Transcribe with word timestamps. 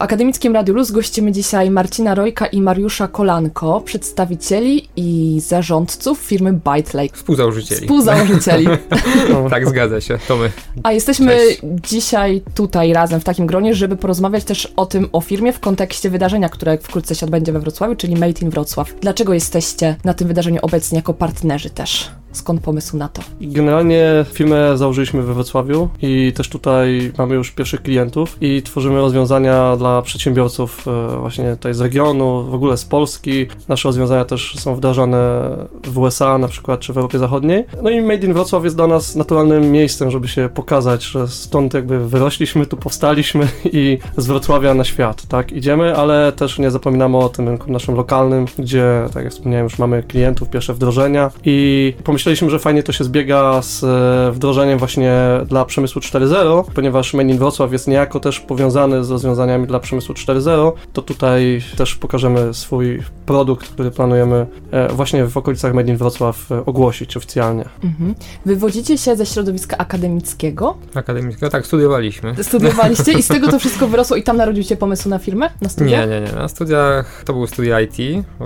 W 0.00 0.02
Akademickim 0.02 0.54
Radiu 0.54 0.74
Luz 0.74 0.90
gościmy 0.90 1.32
dzisiaj 1.32 1.70
Marcina 1.70 2.14
Rojka 2.14 2.46
i 2.46 2.60
Mariusza 2.60 3.08
Kolanko, 3.08 3.80
przedstawicieli 3.80 4.88
i 4.96 5.40
zarządców 5.46 6.18
firmy 6.18 6.52
Byte 6.52 6.98
Lake. 6.98 7.16
Współzałożycieli. 7.16 7.80
Współzałożycieli. 7.80 8.66
tak, 9.50 9.68
zgadza 9.68 10.00
się, 10.00 10.18
to 10.28 10.36
my. 10.36 10.50
A 10.82 10.92
jesteśmy 10.92 11.36
Cześć. 11.36 11.60
dzisiaj 11.62 12.42
tutaj 12.54 12.92
razem 12.92 13.20
w 13.20 13.24
takim 13.24 13.46
gronie, 13.46 13.74
żeby 13.74 13.96
porozmawiać 13.96 14.44
też 14.44 14.72
o 14.76 14.86
tym, 14.86 15.08
o 15.12 15.20
firmie 15.20 15.52
w 15.52 15.60
kontekście 15.60 16.10
wydarzenia, 16.10 16.48
które 16.48 16.78
wkrótce 16.78 17.14
się 17.14 17.26
odbędzie 17.26 17.52
we 17.52 17.60
Wrocławiu, 17.60 17.96
czyli 17.96 18.16
Made 18.16 18.40
in 18.42 18.50
Wrocław. 18.50 18.94
Dlaczego 19.00 19.34
jesteście 19.34 19.96
na 20.04 20.14
tym 20.14 20.28
wydarzeniu 20.28 20.58
obecni 20.62 20.96
jako 20.96 21.14
partnerzy 21.14 21.70
też? 21.70 22.10
Skąd 22.32 22.60
pomysł 22.60 22.96
na 22.96 23.08
to? 23.08 23.22
Generalnie 23.40 24.24
firmę 24.32 24.78
założyliśmy 24.78 25.22
we 25.22 25.34
Wrocławiu 25.34 25.88
i 26.02 26.32
też 26.36 26.48
tutaj 26.48 27.12
mamy 27.18 27.34
już 27.34 27.50
pierwszych 27.50 27.82
klientów 27.82 28.36
i 28.40 28.62
tworzymy 28.62 29.00
rozwiązania 29.00 29.76
dla 29.76 30.02
przedsiębiorców 30.02 30.88
e, 30.88 31.16
właśnie 31.20 31.56
tutaj 31.56 31.74
z 31.74 31.80
regionu, 31.80 32.42
w 32.42 32.54
ogóle 32.54 32.76
z 32.76 32.84
Polski. 32.84 33.46
Nasze 33.68 33.88
rozwiązania 33.88 34.24
też 34.24 34.54
są 34.58 34.74
wdrażane 34.74 35.50
w 35.84 35.98
USA 35.98 36.38
na 36.38 36.48
przykład, 36.48 36.80
czy 36.80 36.92
w 36.92 36.96
Europie 36.96 37.18
Zachodniej. 37.18 37.64
No 37.82 37.90
i 37.90 38.00
Made 38.00 38.26
in 38.26 38.32
Wrocław 38.32 38.64
jest 38.64 38.76
dla 38.76 38.86
nas 38.86 39.16
naturalnym 39.16 39.72
miejscem, 39.72 40.10
żeby 40.10 40.28
się 40.28 40.48
pokazać, 40.54 41.04
że 41.04 41.28
stąd 41.28 41.74
jakby 41.74 42.08
wyrośliśmy, 42.08 42.66
tu 42.66 42.76
powstaliśmy 42.76 43.48
i 43.72 43.98
z 44.16 44.26
Wrocławia 44.26 44.74
na 44.74 44.84
świat, 44.84 45.26
tak, 45.26 45.52
idziemy, 45.52 45.96
ale 45.96 46.32
też 46.32 46.58
nie 46.58 46.70
zapominamy 46.70 47.16
o 47.16 47.28
tym 47.28 47.48
rynku 47.48 47.72
naszym 47.72 47.94
lokalnym, 47.94 48.46
gdzie, 48.58 48.84
tak 49.14 49.24
jak 49.24 49.32
wspomniałem, 49.32 49.64
już 49.64 49.78
mamy 49.78 50.02
klientów, 50.02 50.48
pierwsze 50.48 50.74
wdrożenia 50.74 51.30
i 51.44 51.94
pomyśleliśmy, 52.04 52.19
że 52.48 52.58
fajnie 52.58 52.82
to 52.82 52.92
się 52.92 53.04
zbiega 53.04 53.62
z 53.62 53.84
e, 53.84 54.32
wdrożeniem 54.32 54.78
właśnie 54.78 55.12
dla 55.46 55.64
przemysłu 55.64 56.02
4.0, 56.02 56.64
ponieważ 56.74 57.14
Made 57.14 57.28
in 57.28 57.38
Wrocław 57.38 57.72
jest 57.72 57.88
niejako 57.88 58.20
też 58.20 58.40
powiązany 58.40 59.04
z 59.04 59.10
rozwiązaniami 59.10 59.66
dla 59.66 59.80
przemysłu 59.80 60.14
4.0, 60.14 60.72
to 60.92 61.02
tutaj 61.02 61.62
też 61.76 61.94
pokażemy 61.94 62.54
swój 62.54 63.02
produkt, 63.26 63.68
który 63.68 63.90
planujemy 63.90 64.46
e, 64.70 64.88
właśnie 64.88 65.26
w 65.26 65.36
okolicach 65.36 65.74
Made 65.74 65.90
in 65.90 65.96
Wrocław 65.96 66.52
e, 66.52 66.66
ogłosić 66.66 67.16
oficjalnie. 67.16 67.64
Mhm. 67.84 68.14
Wywodzicie 68.46 68.98
się 68.98 69.16
ze 69.16 69.26
środowiska 69.26 69.78
akademickiego, 69.78 70.74
Akademicko, 70.94 71.48
tak, 71.48 71.66
studiowaliśmy. 71.66 72.44
studiowaliście 72.44 73.12
i 73.12 73.22
z 73.22 73.28
tego 73.34 73.48
to 73.48 73.58
wszystko 73.58 73.88
wyrosło 73.88 74.16
i 74.16 74.22
tam 74.22 74.36
narodził 74.36 74.64
się 74.64 74.76
pomysł 74.76 75.08
na 75.08 75.18
firmę? 75.18 75.50
Na 75.62 75.68
studia? 75.68 76.06
Nie, 76.06 76.20
nie, 76.20 76.20
nie. 76.20 76.32
Na 76.32 76.48
studiach 76.48 77.22
to 77.24 77.32
były 77.32 77.48
studia 77.48 77.80
IT, 77.80 77.96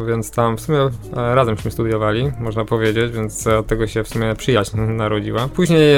więc 0.06 0.30
tam 0.30 0.56
w 0.56 0.60
sumie 0.60 0.78
razemśmy 1.12 1.70
studiowali, 1.70 2.32
można 2.40 2.64
powiedzieć, 2.64 3.12
więc 3.12 3.44
od 3.64 3.68
tego 3.68 3.86
się 3.86 4.04
w 4.04 4.08
sumie 4.08 4.34
przyjaźń 4.34 4.80
narodziła. 4.80 5.48
Później 5.48 5.96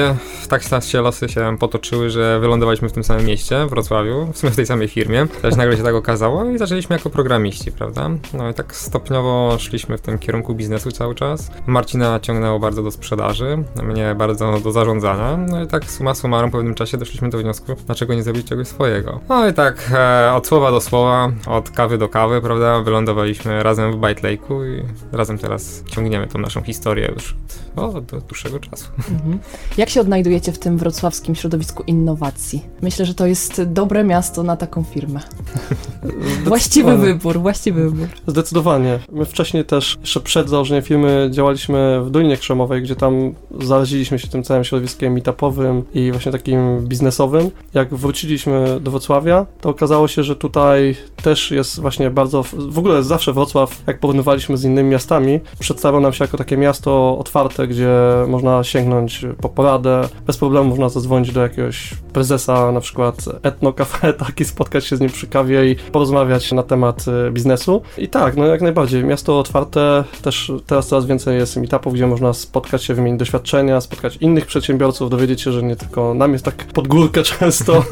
tak 0.49 0.63
się- 0.85 1.01
losy 1.01 1.29
się 1.29 1.57
potoczyły, 1.61 2.11
że 2.11 2.41
wylądowaliśmy 2.41 2.89
w 2.89 2.93
tym 2.93 3.05
samym 3.05 3.27
mieście, 3.27 3.67
w 3.67 3.71
Wrocławiu, 3.71 4.29
w 4.33 4.39
sumie 4.39 4.53
w 4.53 4.57
tej 4.57 4.67
samej 4.67 4.89
firmie. 4.89 5.27
Też 5.43 5.57
nagle 5.57 5.77
się 5.77 5.83
tak 5.83 5.95
okazało 5.95 6.45
i 6.45 6.59
zaczęliśmy 6.59 6.97
jako 6.97 7.11
programiści, 7.11 7.73
prawda? 7.73 8.11
No 8.35 8.51
i 8.51 8.55
tak 8.55 8.77
stopniowo 8.77 9.57
szliśmy 9.59 9.99
w 9.99 10.01
tym 10.01 10.19
kierunku 10.19 10.55
biznesu 10.55 10.91
cały 10.93 11.15
czas. 11.15 11.51
Marcina 11.67 12.21
ciągnęło 12.21 12.59
bardzo 12.59 12.83
do 12.83 12.91
sprzedaży, 12.91 13.65
mnie 13.83 14.15
bardzo 14.15 14.61
do 14.61 14.73
zarządzania. 14.73 15.37
No 15.37 15.63
i 15.63 15.67
tak 15.67 15.85
suma 15.91 16.15
summarum 16.15 16.51
po 16.51 16.57
pewnym 16.59 16.75
czasie 16.75 16.99
doszliśmy 16.99 17.31
do 17.31 17.39
wniosku, 17.39 17.73
dlaczego 17.87 18.15
nie 18.15 18.23
zrobić 18.23 18.49
czegoś 18.49 18.69
swojego. 18.69 19.21
No 19.29 19.49
i 19.49 19.53
tak 19.53 19.91
e, 19.95 20.33
od 20.35 20.47
słowa 20.47 20.71
do 20.71 20.81
słowa, 20.81 21.33
od 21.47 21.71
kawy 21.71 21.99
do 21.99 22.09
kawy, 22.09 22.41
prawda, 22.41 22.81
wylądowaliśmy 22.81 23.63
razem 23.63 23.93
w 23.93 23.97
Byte 23.97 24.23
Lake'u 24.23 24.67
i 24.67 24.83
razem 25.17 25.39
teraz 25.39 25.85
ciągniemy 25.91 26.27
tą 26.27 26.39
naszą 26.39 26.63
historię 26.63 27.13
już 27.15 27.35
od, 27.77 27.95
o, 27.95 28.01
do 28.01 28.21
dłuższego 28.21 28.61
czasu. 28.61 28.89
Mhm. 28.99 29.39
Jak 29.77 29.89
się 29.89 30.01
odnajdujecie 30.01 30.53
w 30.53 30.59
tym 30.59 30.79
wrocławskim 30.79 31.35
środowisku 31.35 31.83
innowacji? 31.83 32.63
Myślę, 32.83 33.07
że 33.07 33.15
to 33.15 33.27
jest 33.27 33.63
dobre 33.63 34.05
miasto 34.05 34.43
na 34.43 34.57
taką 34.57 34.85
firmę. 34.85 35.21
Właściwy 36.45 36.97
wybór, 36.97 37.39
właściwy 37.39 37.91
wybór. 37.91 38.09
Zdecydowanie. 38.27 38.99
My 39.13 39.25
wcześniej 39.25 39.65
też, 39.65 39.97
jeszcze 40.01 40.21
przed 40.21 40.49
założeniem 40.49 40.83
firmy, 40.83 41.29
działaliśmy 41.33 42.01
w 42.05 42.11
Dolinie 42.11 42.37
Krzemowej, 42.37 42.83
gdzie 42.83 42.97
tam 42.97 43.35
zaraziliśmy 43.61 44.19
się 44.19 44.29
tym 44.29 44.43
całym 44.43 44.65
środowiskiem 44.65 45.13
meetupowym 45.13 45.83
i 45.95 46.13
właśnie 46.13 46.33
takim 46.33 46.81
biznesowym. 46.81 47.51
Jak 47.75 47.95
wróciliśmy 47.95 48.81
do 48.81 48.91
Wrocławia, 48.91 49.47
to 49.61 49.69
okazało 49.69 50.09
się, 50.09 50.23
że 50.23 50.37
tutaj 50.37 50.97
też 51.23 51.51
jest 51.51 51.81
właśnie 51.81 52.11
bardzo, 52.11 52.43
w 52.53 52.79
ogóle 52.79 53.03
zawsze 53.03 53.33
Wrocław, 53.33 53.83
jak 53.87 54.01
porównywaliśmy 54.01 54.57
z 54.57 54.65
innymi 54.65 54.91
miastami, 54.91 55.41
przedstawiał 55.59 56.01
nam 56.01 56.13
się 56.13 56.25
jako 56.25 56.37
takie 56.37 56.57
miasto 56.57 57.19
otwarte, 57.19 57.69
gdzie 57.69 57.91
można 58.29 58.65
sięgnąć 58.65 59.25
po 59.41 59.49
poradę, 59.49 60.09
bez 60.27 60.37
problemu 60.37 60.69
można 60.69 60.89
zadzwonić 60.89 61.33
do 61.33 61.41
jakiegoś 61.41 61.95
prezesa, 62.13 62.73
na 62.73 62.81
przykład 62.81 63.17
Etno 63.43 63.73
Cafe, 63.73 64.13
tak, 64.13 64.41
i 64.41 64.45
spotkać 64.45 64.85
się 64.85 64.97
z 64.97 65.01
nim 65.01 65.11
przy 65.11 65.27
kawie 65.27 65.71
i 65.71 65.77
porozmawiać 65.97 66.53
na 66.53 66.63
temat 66.63 67.05
e, 67.09 67.31
biznesu. 67.31 67.83
I 67.99 68.09
tak, 68.09 68.37
no 68.37 68.47
jak 68.47 68.61
najbardziej, 68.61 69.05
miasto 69.05 69.39
otwarte, 69.39 70.05
też 70.23 70.53
teraz 70.67 70.87
coraz 70.87 71.07
więcej 71.07 71.39
jest 71.39 71.57
meetupów, 71.57 71.95
gdzie 71.95 72.07
można 72.07 72.33
spotkać 72.33 72.85
się, 72.85 72.95
wymienić 72.95 73.19
doświadczenia, 73.19 73.81
spotkać 73.81 74.17
innych 74.17 74.47
przedsiębiorców, 74.47 75.11
dowiedzieć 75.11 75.43
się, 75.43 75.53
że 75.53 75.63
nie 75.63 75.77
tylko 75.77 76.15
nam 76.15 76.33
jest 76.33 76.45
tak 76.45 76.55
pod 76.65 76.89
górkę 76.89 77.23
często 77.39 77.85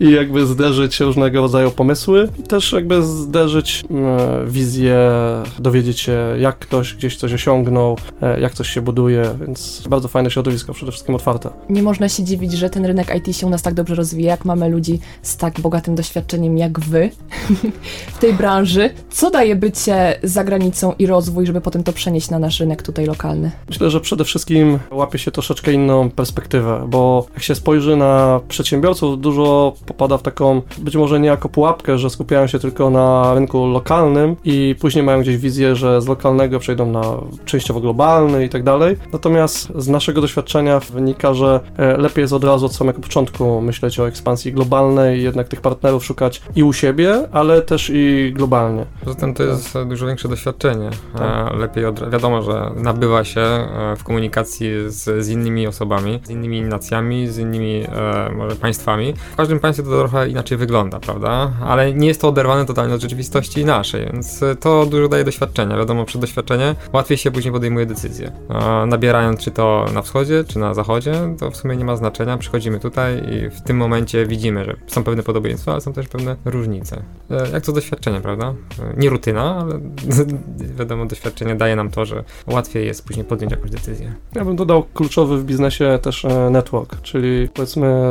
i 0.00 0.10
jakby 0.10 0.46
zderzyć 0.46 1.00
różnego 1.00 1.40
rodzaju 1.40 1.70
pomysły 1.70 2.28
i 2.38 2.42
też 2.42 2.72
jakby 2.72 3.02
zderzyć 3.02 3.84
e, 3.90 4.46
wizję, 4.46 5.10
dowiedzieć 5.58 6.00
się, 6.00 6.18
jak 6.38 6.58
ktoś 6.58 6.94
gdzieś 6.94 7.16
coś 7.16 7.32
osiągnął, 7.32 7.96
e, 8.22 8.40
jak 8.40 8.54
coś 8.54 8.68
się 8.68 8.80
buduje, 8.80 9.22
więc 9.46 9.84
bardzo 9.88 10.08
fajne 10.08 10.30
środowisko, 10.30 10.72
przede 10.74 10.92
wszystkim 10.92 11.14
otwarte. 11.14 11.50
Nie 11.70 11.82
można 11.82 12.08
się 12.08 12.24
dziwić, 12.24 12.52
że 12.52 12.70
ten 12.70 12.84
rynek 12.84 13.14
IT 13.16 13.36
się 13.36 13.46
u 13.46 13.50
nas 13.50 13.62
tak 13.62 13.74
dobrze 13.74 13.94
rozwija, 13.94 14.30
jak 14.30 14.44
mamy 14.44 14.68
ludzi 14.68 15.00
z 15.22 15.36
tak 15.36 15.60
bogatym 15.60 15.94
doświadczeniem 15.94 16.58
jak 16.58 16.80
wy 16.80 17.10
w 18.14 18.18
tej 18.18 18.32
branży. 18.32 18.90
Co 19.10 19.30
daje 19.30 19.56
bycie 19.56 20.18
za 20.22 20.44
granicą 20.44 20.94
i 20.98 21.06
rozwój, 21.06 21.46
żeby 21.46 21.60
potem 21.60 21.84
to 21.84 21.92
przenieść 21.92 22.30
na 22.30 22.38
nasz 22.38 22.60
rynek 22.60 22.82
tutaj 22.82 23.06
lokalny? 23.06 23.50
Myślę, 23.68 23.90
że 23.90 24.00
przede 24.00 24.24
wszystkim 24.24 24.78
łapie 24.90 25.18
się 25.18 25.30
troszeczkę 25.30 25.72
inną 25.72 26.10
perspektywę, 26.10 26.86
bo 26.88 27.26
jak 27.34 27.42
się 27.42 27.54
spojrzy 27.54 27.96
na 27.96 28.40
przedsiębiorców, 28.48 29.20
dużo 29.20 29.74
popada 29.86 30.18
w 30.18 30.22
taką, 30.22 30.62
być 30.78 30.96
może 30.96 31.20
nie 31.20 31.28
jako 31.28 31.48
pułapkę, 31.48 31.98
że 31.98 32.10
skupiają 32.10 32.46
się 32.46 32.58
tylko 32.58 32.90
na 32.90 33.34
rynku 33.34 33.66
lokalnym 33.66 34.36
i 34.44 34.74
później 34.80 35.04
mają 35.04 35.20
gdzieś 35.20 35.36
wizję, 35.36 35.76
że 35.76 36.02
z 36.02 36.06
lokalnego 36.06 36.58
przejdą 36.58 36.86
na 36.86 37.02
częściowo 37.44 37.80
globalny 37.80 38.44
i 38.44 38.48
tak 38.48 38.62
dalej. 38.62 38.96
Natomiast 39.12 39.72
z 39.76 39.88
naszego 39.88 40.20
doświadczenia 40.20 40.80
wynika, 40.80 41.34
że 41.34 41.60
e, 41.76 41.96
lepiej 41.96 42.22
jest 42.22 42.32
od 42.32 42.44
razu 42.44 42.66
od 42.66 42.74
samego 42.74 43.00
początku 43.00 43.60
myśleć 43.60 44.00
o 44.00 44.08
ekspansji 44.08 44.52
globalnej, 44.52 45.22
jednak 45.22 45.48
tych 45.48 45.60
partnerów 45.60 46.04
szukać 46.04 46.42
i 46.56 46.62
u 46.62 46.72
siebie, 46.72 47.17
ale 47.32 47.62
też 47.62 47.90
i 47.94 48.32
globalnie. 48.36 48.86
Poza 49.04 49.20
tym 49.20 49.34
to 49.34 49.42
jest 49.42 49.76
e, 49.76 49.84
dużo 49.84 50.06
większe 50.06 50.28
doświadczenie. 50.28 50.90
Tak. 51.18 51.54
Lepiej 51.56 51.84
od, 51.86 52.10
wiadomo, 52.10 52.42
że 52.42 52.70
nabywa 52.76 53.24
się 53.24 53.40
e, 53.40 53.96
w 53.98 54.04
komunikacji 54.04 54.70
z, 54.86 55.24
z 55.24 55.28
innymi 55.28 55.66
osobami, 55.66 56.20
z 56.24 56.30
innymi 56.30 56.62
nacjami, 56.62 57.28
z 57.28 57.38
innymi 57.38 57.84
e, 57.88 58.30
może 58.36 58.56
państwami. 58.56 59.14
W 59.32 59.36
każdym 59.36 59.60
państwie 59.60 59.84
to 59.84 59.98
trochę 59.98 60.28
inaczej 60.28 60.58
wygląda, 60.58 61.00
prawda? 61.00 61.50
Ale 61.64 61.92
nie 61.92 62.08
jest 62.08 62.20
to 62.20 62.28
oderwane 62.28 62.66
totalnie 62.66 62.94
od 62.94 63.00
rzeczywistości 63.02 63.64
naszej, 63.64 64.06
więc 64.12 64.44
to 64.60 64.86
dużo 64.86 65.08
daje 65.08 65.24
doświadczenia. 65.24 65.76
Wiadomo, 65.76 66.04
przez 66.04 66.20
doświadczenie 66.20 66.74
łatwiej 66.92 67.18
się 67.18 67.30
później 67.30 67.52
podejmuje 67.52 67.86
decyzje. 67.86 68.32
E, 68.50 68.86
Nabierając 68.86 69.40
czy 69.40 69.50
to 69.50 69.86
na 69.94 70.02
wschodzie, 70.02 70.44
czy 70.44 70.58
na 70.58 70.74
zachodzie, 70.74 71.12
to 71.38 71.50
w 71.50 71.56
sumie 71.56 71.76
nie 71.76 71.84
ma 71.84 71.96
znaczenia. 71.96 72.38
Przychodzimy 72.38 72.80
tutaj 72.80 73.22
i 73.34 73.50
w 73.50 73.62
tym 73.62 73.76
momencie 73.76 74.26
widzimy, 74.26 74.64
że 74.64 74.76
są 74.86 75.04
pewne 75.04 75.22
podobieństwa, 75.22 75.72
ale 75.72 75.80
są 75.80 75.92
też 75.92 76.08
pewne 76.08 76.36
różnice. 76.44 77.02
E, 77.30 77.50
Jak 77.52 77.64
to 77.64 77.72
doświadczenie, 77.72 78.20
prawda? 78.20 78.54
E, 78.78 78.96
Nie 78.96 79.08
rutyna, 79.10 79.56
ale 79.60 79.80
wiadomo, 80.78 81.06
doświadczenie 81.06 81.54
daje 81.54 81.76
nam 81.76 81.90
to, 81.90 82.04
że 82.04 82.24
łatwiej 82.46 82.86
jest 82.86 83.04
później 83.04 83.24
podjąć 83.24 83.52
jakąś 83.52 83.70
decyzję. 83.70 84.14
Ja 84.34 84.44
bym 84.44 84.56
dodał 84.56 84.84
kluczowy 84.94 85.38
w 85.38 85.44
biznesie 85.44 85.98
też 86.02 86.24
e, 86.24 86.50
network, 86.50 87.00
czyli 87.02 87.48
powiedzmy 87.54 88.02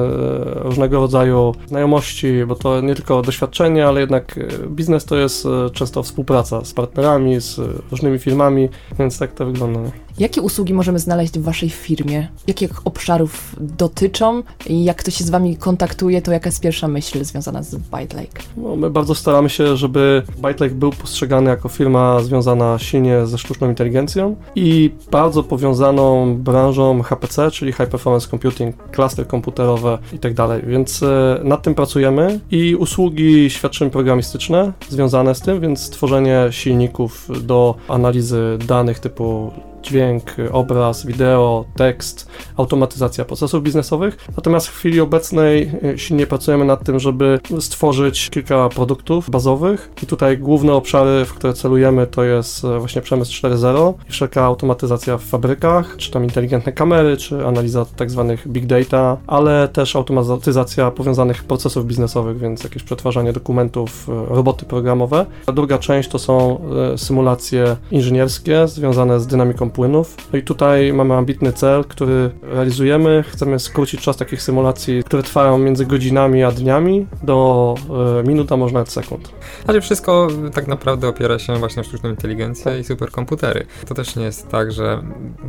różnego 0.56 1.00
rodzaju 1.00 1.56
znajomości, 1.68 2.46
bo 2.48 2.56
to 2.56 2.82
nie 2.82 2.96
tylko 2.96 3.22
doświadczenie, 3.22 3.88
ale 3.88 4.00
jednak 4.00 4.40
biznes 4.68 5.06
to 5.06 5.18
jest 5.18 5.48
często 5.74 6.04
współpraca 6.04 6.66
z 6.66 6.74
partnerami, 6.74 7.42
z 7.42 7.60
różnymi 7.92 8.20
firmami, 8.20 8.70
więc 9.00 9.20
tak 9.20 9.34
to 9.34 9.46
wygląda. 9.46 9.80
Jakie 10.20 10.42
usługi 10.42 10.74
możemy 10.74 11.00
znaleźć 11.00 11.40
w 11.40 11.44
waszej 11.44 11.70
firmie? 11.70 12.28
Jakich 12.48 12.72
obszarów 12.86 13.56
dotyczą? 13.60 14.44
I 14.68 14.84
jak 14.84 14.98
ktoś 14.98 15.14
się 15.14 15.24
z 15.24 15.30
wami 15.30 15.58
kontaktuje, 15.58 16.22
to 16.22 16.32
jaka 16.32 16.48
jest 16.48 16.62
pierwsza 16.62 16.88
myśl 16.88 17.24
związana 17.24 17.64
z 17.64 17.76
Byte 17.76 18.18
Lake? 18.18 18.42
No, 18.58 18.76
my 18.76 18.90
bardzo 18.90 19.16
staramy 19.16 19.50
się, 19.50 19.78
żeby 19.78 20.24
ByteLake 20.38 20.76
był 20.76 20.92
postrzegany 20.92 21.50
jako 21.50 21.70
firma 21.70 22.20
związana 22.20 22.80
silnie 22.80 23.26
ze 23.26 23.38
sztuczną 23.38 23.70
inteligencją 23.70 24.36
i 24.56 24.92
bardzo 25.12 25.44
powiązaną 25.44 26.36
branżą 26.38 27.02
HPC, 27.02 27.52
czyli 27.52 27.72
High 27.72 27.90
Performance 27.90 28.28
Computing, 28.28 28.76
klaster 28.92 29.28
komputerowe 29.28 29.98
i 30.14 30.20
tak. 30.20 30.34
Więc 30.68 31.04
e, 31.04 31.40
nad 31.44 31.64
tym 31.64 31.76
pracujemy 31.76 32.40
i 32.52 32.76
usługi 32.76 33.50
świadczymy 33.50 33.92
programistyczne 33.92 34.74
związane 34.90 35.36
z 35.36 35.42
tym, 35.42 35.62
więc 35.62 35.90
tworzenie 35.90 36.48
silników 36.52 37.30
do 37.44 37.76
analizy 37.88 38.58
danych 38.68 39.00
typu 39.00 39.52
dźwięk, 39.88 40.36
obraz, 40.52 41.06
wideo, 41.06 41.66
tekst, 41.76 42.28
automatyzacja 42.58 43.26
procesów 43.26 43.64
biznesowych. 43.64 44.18
Natomiast 44.38 44.68
w 44.68 44.76
chwili 44.76 45.00
obecnej 45.00 45.72
e, 45.84 45.98
silnie 45.98 46.28
pracujemy 46.28 46.66
nad 46.66 46.84
tym, 46.84 47.00
żeby 47.00 47.40
stworzyć 47.60 48.30
kilka 48.30 48.70
produktów 48.70 49.30
bazowych 49.30 49.92
i 50.04 50.06
tutaj 50.06 50.38
główne 50.38 50.74
obszary, 50.74 51.26
w 51.26 51.34
które 51.34 51.54
celujemy 51.54 52.08
to 52.08 52.24
jest 52.24 52.66
e, 52.66 52.80
właśnie 52.80 53.02
przemysł 53.02 53.32
4.0 53.32 53.94
i 54.10 54.12
wszelka 54.12 54.44
automatyzacja 54.44 55.18
w 55.18 55.24
fabrykach, 55.24 55.98
czy 55.98 56.12
tam 56.12 56.24
inteligentne 56.24 56.72
kamery, 56.72 57.18
czy 57.18 57.46
analiza 57.46 57.86
tak 57.86 58.12
zwanych 58.12 58.48
big 58.48 58.66
data, 58.66 59.18
ale 59.28 59.68
też 59.68 59.96
automatyzacja 59.96 60.92
powiązanych 60.92 61.44
procesów 61.44 61.86
biznesowych, 61.86 62.38
więc 62.38 62.64
jakieś 62.64 62.84
przetwarzanie 62.84 63.34
dokumentów, 63.34 64.10
e, 64.10 64.36
roboty 64.36 64.66
programowe. 64.66 65.26
A 65.46 65.52
druga 65.52 65.78
część 65.78 66.10
to 66.10 66.20
są 66.20 66.58
symulacje 66.98 67.76
inżynierskie 67.92 68.68
związane 68.68 69.20
z 69.20 69.28
dynamiką 69.28 69.70
płynów. 69.78 70.18
No 70.34 70.40
i 70.40 70.44
tutaj 70.44 70.94
mamy 70.94 71.14
ambitny 71.16 71.54
cel, 71.54 71.86
który 71.86 72.30
realizujemy. 72.42 73.24
Chcemy 73.28 73.60
skrócić 73.60 74.02
czas 74.02 74.18
takich 74.18 74.42
symulacji, 74.42 75.04
które 75.04 75.24
trwają 75.24 75.58
między 75.58 75.86
godzinami 75.86 76.44
a 76.44 76.52
dniami 76.52 77.08
do 77.24 77.76
e, 78.20 78.28
minut, 78.28 78.52
a 78.52 78.58
można 78.58 78.80
nawet 78.80 78.92
sekund. 78.92 79.30
Ale 79.68 79.82
wszystko 79.82 80.28
tak 80.54 80.68
naprawdę 80.68 81.08
opiera 81.08 81.40
się 81.40 81.56
właśnie 81.56 81.80
na 81.80 81.84
sztucznej 81.84 82.12
inteligencji 82.12 82.64
tak. 82.64 82.80
i 82.80 82.84
superkomputery. 82.84 83.66
To 83.88 83.96
też 83.96 84.16
nie 84.16 84.24
jest 84.24 84.50
tak, 84.50 84.72
że 84.72 85.02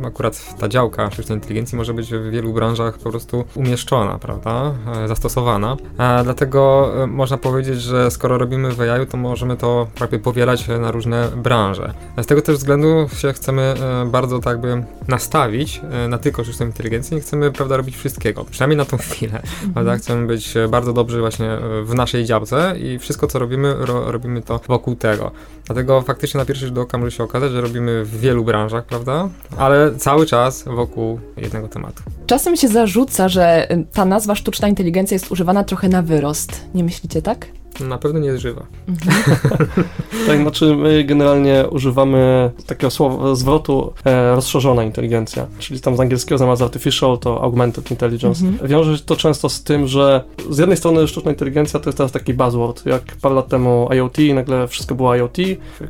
akurat 0.05 0.55
ta 0.59 0.67
działka 0.67 1.11
sztucznej 1.11 1.37
inteligencji 1.37 1.77
może 1.77 1.93
być 1.93 2.13
w 2.13 2.29
wielu 2.29 2.53
branżach 2.53 2.97
po 2.97 3.09
prostu 3.09 3.43
umieszczona, 3.55 4.19
prawda, 4.19 4.73
e, 5.03 5.07
zastosowana. 5.07 5.77
A 5.97 6.21
dlatego 6.23 6.91
e, 7.03 7.07
można 7.07 7.37
powiedzieć, 7.37 7.81
że 7.81 8.11
skoro 8.11 8.37
robimy 8.37 8.71
w 8.71 8.81
AI, 8.81 9.07
to 9.07 9.17
możemy 9.17 9.57
to 9.57 9.87
prawie 9.95 10.19
powielać 10.19 10.67
na 10.67 10.91
różne 10.91 11.27
branże. 11.35 11.93
Z 12.21 12.25
tego 12.25 12.41
też 12.41 12.57
względu 12.57 13.07
się 13.17 13.33
chcemy 13.33 13.61
e, 13.61 14.05
bardzo 14.19 14.39
tak 14.39 14.61
by 14.61 14.83
nastawić 15.07 15.81
na 16.09 16.17
tylko 16.17 16.43
sztuczną 16.43 16.65
inteligencję 16.65 17.15
nie 17.15 17.21
chcemy, 17.21 17.51
prawda, 17.51 17.77
robić 17.77 17.97
wszystkiego, 17.97 18.45
przynajmniej 18.45 18.77
na 18.77 18.85
tą 18.85 18.97
chwilę, 18.97 19.41
mhm. 19.41 19.73
prawda, 19.73 19.97
chcemy 19.97 20.27
być 20.27 20.53
bardzo 20.69 20.93
dobrzy 20.93 21.19
właśnie 21.19 21.57
w 21.83 21.93
naszej 21.93 22.25
działce 22.25 22.75
i 22.79 22.99
wszystko, 22.99 23.27
co 23.27 23.39
robimy, 23.39 23.75
ro, 23.79 24.11
robimy 24.11 24.41
to 24.41 24.59
wokół 24.67 24.95
tego. 24.95 25.31
Dlatego 25.65 26.01
faktycznie 26.01 26.37
na 26.37 26.45
pierwszy 26.45 26.67
rzut 26.67 26.77
oka 26.77 26.97
może 26.97 27.11
się 27.11 27.23
okazać, 27.23 27.51
że 27.51 27.61
robimy 27.61 28.05
w 28.05 28.19
wielu 28.19 28.43
branżach, 28.43 28.85
prawda, 28.85 29.29
ale 29.57 29.95
cały 29.95 30.25
czas 30.25 30.63
wokół 30.63 31.19
jednego 31.37 31.67
tematu. 31.67 32.03
Czasem 32.27 32.55
się 32.55 32.67
zarzuca, 32.67 33.29
że 33.29 33.67
ta 33.93 34.05
nazwa 34.05 34.35
sztuczna 34.35 34.67
inteligencja 34.67 35.15
jest 35.15 35.31
używana 35.31 35.63
trochę 35.63 35.89
na 35.89 36.01
wyrost. 36.01 36.65
Nie 36.73 36.83
myślicie 36.83 37.21
tak? 37.21 37.58
Na 37.87 37.97
pewno 37.97 38.19
nie 38.19 38.27
jest 38.27 38.41
żywa. 38.41 38.65
Mhm. 38.87 39.39
tak, 40.27 40.41
znaczy 40.41 40.75
my 40.75 41.03
generalnie 41.03 41.65
używamy 41.71 42.51
takiego 42.67 42.91
słowa, 42.91 43.35
zwrotu 43.35 43.93
e, 44.05 44.35
rozszerzona 44.35 44.83
inteligencja, 44.83 45.47
czyli 45.59 45.81
tam 45.81 45.95
z 45.95 45.99
angielskiego 45.99 46.37
zamiast 46.37 46.61
artificial 46.61 47.17
to 47.17 47.41
augmented 47.43 47.91
intelligence. 47.91 48.45
Mhm. 48.45 48.69
Wiąże 48.69 48.97
się 48.97 49.03
to 49.03 49.15
często 49.15 49.49
z 49.49 49.63
tym, 49.63 49.87
że 49.87 50.23
z 50.49 50.57
jednej 50.57 50.77
strony 50.77 51.07
sztuczna 51.07 51.31
inteligencja 51.31 51.79
to 51.79 51.89
jest 51.89 51.97
teraz 51.97 52.11
taki 52.11 52.33
buzzword, 52.33 52.85
jak 52.85 53.03
parę 53.21 53.35
lat 53.35 53.47
temu 53.47 53.89
IoT, 53.93 54.17
nagle 54.33 54.67
wszystko 54.67 54.95
było 54.95 55.15
IoT, 55.15 55.37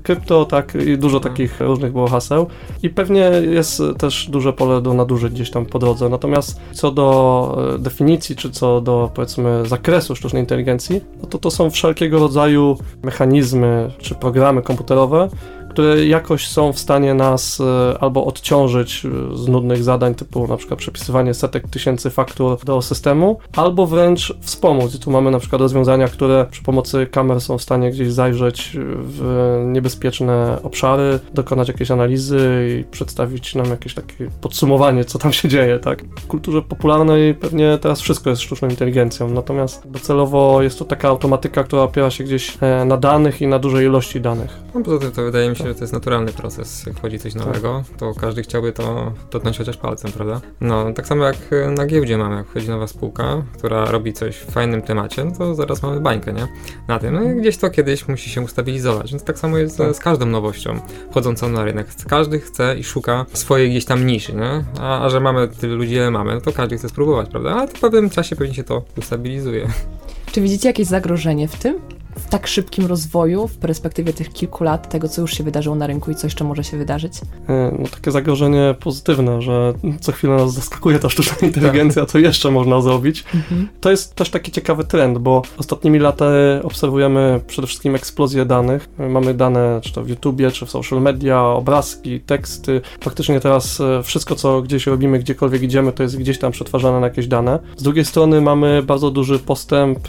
krypto, 0.04 0.46
tak, 0.46 0.76
i 0.76 0.98
dużo 0.98 1.18
mhm. 1.18 1.34
takich 1.34 1.60
różnych 1.60 1.92
było 1.92 2.08
haseł 2.08 2.48
i 2.84 2.90
pewnie 2.90 3.32
jest 3.50 3.82
też 3.98 4.30
duże 4.30 4.54
pole 4.54 4.82
do 4.82 4.94
nadużyć 4.94 5.34
gdzieś 5.34 5.52
tam 5.52 5.66
po 5.66 5.80
drodze. 5.80 6.10
Natomiast 6.10 6.60
co 6.72 6.92
do 6.92 7.58
e, 7.76 7.80
definicji, 7.80 8.36
czy 8.36 8.52
co 8.52 8.82
do 8.82 9.12
powiedzmy 9.14 9.66
zakresu 9.66 10.16
sztucznej 10.16 10.44
inteligencji, 10.44 11.02
no 11.22 11.28
to 11.28 11.38
to 11.38 11.52
są 11.52 11.70
wszelkiego 11.80 12.20
rodzaju 12.20 12.78
mechanizmy 13.04 13.92
czy 13.98 14.16
programy 14.16 14.62
komputerowe, 14.62 15.30
które 15.70 16.06
jakoś 16.06 16.48
są 16.48 16.74
w 16.74 16.80
stanie 16.80 17.14
nas 17.14 17.62
e, 17.62 17.98
albo 18.00 18.26
odciążyć 18.26 19.06
e, 19.06 19.38
z 19.38 19.48
nudnych 19.48 19.84
zadań 19.84 20.16
typu 20.16 20.48
na 20.48 20.58
przykład 20.58 20.80
przepisywanie 20.80 21.34
setek 21.34 21.68
tysięcy 21.68 22.10
faktur 22.10 22.58
do 22.66 22.82
systemu, 22.82 23.40
albo 23.56 23.88
wręcz 23.88 24.34
wspomóc. 24.42 24.96
I 24.96 25.00
tu 25.00 25.12
mamy 25.12 25.32
na 25.32 25.40
przykład 25.40 25.62
rozwiązania, 25.62 26.08
które 26.08 26.46
przy 26.52 26.64
pomocy 26.64 27.08
kamer 27.12 27.42
są 27.42 27.58
w 27.58 27.62
stanie 27.62 27.92
gdzieś 27.92 28.12
zajrzeć 28.12 28.78
w 29.00 29.60
niebezpieczne 29.66 30.58
obszary, 30.64 31.20
dokonać 31.34 31.68
jakiejś 31.68 31.92
analizy 31.92 32.40
i 32.80 32.84
przedstawić 32.84 33.56
nam 33.56 33.66
jakieś 33.66 33.94
takie 33.94 34.30
podsumowanie, 34.42 35.06
co 35.06 35.20
tam 35.20 35.34
się 35.34 35.50
dzieje, 35.50 35.80
tak? 35.80 36.04
W 36.20 36.28
kulturze 36.28 36.62
popularnej 36.62 37.36
pewnie 37.36 37.78
teraz 37.82 38.02
wszystko 38.02 38.30
jest 38.30 38.42
sztuczną 38.42 38.70
inteligencją, 38.70 39.30
natomiast 39.30 39.92
docelowo 39.92 40.62
jest 40.62 40.80
to 40.80 40.86
taka 40.86 41.08
automatyka, 41.08 41.64
która 41.64 41.82
opiera 41.82 42.12
się 42.12 42.24
gdzieś 42.24 42.58
e, 42.62 42.86
na 42.86 42.98
danych 42.98 43.42
i 43.42 43.48
na 43.48 43.60
dużej 43.60 43.86
ilości 43.86 44.22
danych. 44.22 44.60
No 44.76 44.82
poza 44.82 45.00
tym 45.00 45.12
to 45.12 45.24
wydaje 45.24 45.50
mi 45.50 45.56
się, 45.56 45.59
że 45.68 45.76
to 45.76 45.82
jest 45.82 45.94
naturalny 45.94 46.32
proces, 46.32 46.86
jak 46.86 46.96
wchodzi 46.96 47.20
coś 47.20 47.36
nowego, 47.36 47.84
to 47.98 48.14
każdy 48.14 48.42
chciałby 48.42 48.72
to 48.72 49.14
dotknąć 49.32 49.58
chociaż 49.58 49.78
palcem, 49.78 50.12
prawda? 50.12 50.42
No, 50.62 50.94
tak 50.94 51.08
samo 51.08 51.26
jak 51.26 51.38
na 51.76 51.86
giełdzie 51.86 52.18
mamy, 52.18 52.36
jak 52.36 52.48
wchodzi 52.48 52.70
nowa 52.70 52.88
spółka, 52.88 53.44
która 53.58 53.86
robi 53.86 54.14
coś 54.14 54.36
w 54.36 54.52
fajnym 54.52 54.82
temacie, 54.82 55.26
no 55.26 55.32
to 55.32 55.56
zaraz 55.56 55.84
mamy 55.84 56.02
bańkę, 56.02 56.34
nie? 56.34 56.48
Na 56.88 57.00
tym, 57.00 57.14
no 57.14 57.24
i 57.24 57.36
gdzieś 57.36 57.58
to 57.58 57.70
kiedyś 57.70 58.08
musi 58.08 58.30
się 58.30 58.42
ustabilizować, 58.42 59.12
więc 59.12 59.24
tak 59.24 59.40
samo 59.40 59.58
jest 59.58 59.78
tak. 59.78 59.96
z 59.96 60.00
każdą 60.00 60.26
nowością 60.26 60.80
wchodzącą 61.12 61.50
na 61.50 61.64
rynek. 61.64 61.88
Każdy 62.08 62.40
chce 62.40 62.76
i 62.80 62.84
szuka 62.84 63.26
swojej 63.34 63.70
gdzieś 63.70 63.86
tam 63.86 64.06
niszy, 64.08 64.34
nie? 64.34 64.64
A, 64.80 65.06
a 65.06 65.10
że 65.10 65.20
mamy 65.20 65.48
tyle 65.48 65.76
ludzi, 65.76 65.94
ile 65.94 66.12
mamy, 66.12 66.34
no 66.34 66.42
to 66.42 66.52
każdy 66.52 66.78
chce 66.78 66.90
spróbować, 66.90 67.30
prawda? 67.30 67.56
Ale 67.56 67.68
w 67.68 67.80
pewnym 67.80 68.10
czasie 68.10 68.36
pewnie 68.36 68.54
się 68.54 68.64
to 68.64 68.84
ustabilizuje. 68.98 69.68
Czy 70.32 70.42
widzicie 70.42 70.70
jakieś 70.70 70.88
zagrożenie 70.88 71.48
w 71.48 71.56
tym? 71.56 71.80
W 72.20 72.30
tak 72.30 72.48
szybkim 72.48 72.86
rozwoju, 72.86 73.48
w 73.48 73.58
perspektywie 73.58 74.14
tych 74.14 74.34
kilku 74.34 74.64
lat, 74.64 74.90
tego 74.90 75.10
co 75.10 75.22
już 75.22 75.34
się 75.34 75.44
wydarzyło 75.44 75.76
na 75.76 75.88
rynku 75.88 76.12
i 76.12 76.16
co 76.16 76.28
jeszcze 76.28 76.44
może 76.44 76.64
się 76.64 76.78
wydarzyć? 76.78 77.14
E, 77.50 77.76
no 77.80 77.88
takie 77.88 78.12
zagrożenie 78.12 78.76
pozytywne, 78.80 79.42
że 79.42 79.74
co 80.02 80.12
chwilę 80.12 80.36
nas 80.36 80.54
zaskakuje 80.54 81.00
ta 81.00 81.10
sztuczna 81.10 81.38
inteligencja, 81.48 82.06
co 82.06 82.20
jeszcze 82.20 82.52
można 82.52 82.82
zrobić. 82.82 83.24
Mhm. 83.36 83.68
To 83.82 83.92
jest 83.92 84.16
też 84.16 84.30
taki 84.30 84.52
ciekawy 84.52 84.84
trend, 84.84 85.18
bo 85.18 85.42
ostatnimi 85.58 86.00
laty 86.00 86.26
obserwujemy 86.64 87.42
przede 87.48 87.68
wszystkim 87.68 87.96
eksplozję 87.96 88.46
danych. 88.46 88.90
Mamy 88.98 89.34
dane 89.34 89.80
czy 89.84 89.94
to 89.94 90.04
w 90.04 90.10
YouTubie, 90.10 90.52
czy 90.52 90.66
w 90.66 90.70
social 90.70 91.02
media, 91.02 91.46
obrazki, 91.46 92.20
teksty. 92.20 92.82
Faktycznie 93.02 93.40
teraz 93.40 93.82
e, 93.82 94.04
wszystko, 94.04 94.36
co 94.36 94.62
gdzieś 94.62 94.88
robimy, 94.88 95.20
gdziekolwiek 95.20 95.62
idziemy, 95.62 95.92
to 95.92 96.04
jest 96.04 96.18
gdzieś 96.18 96.40
tam 96.40 96.52
przetwarzane 96.52 97.00
na 97.00 97.08
jakieś 97.08 97.28
dane. 97.28 97.60
Z 97.78 97.84
drugiej 97.84 98.06
strony 98.06 98.42
mamy 98.42 98.84
bardzo 98.84 99.12
duży 99.12 99.40
postęp 99.40 99.98
e, 99.98 100.04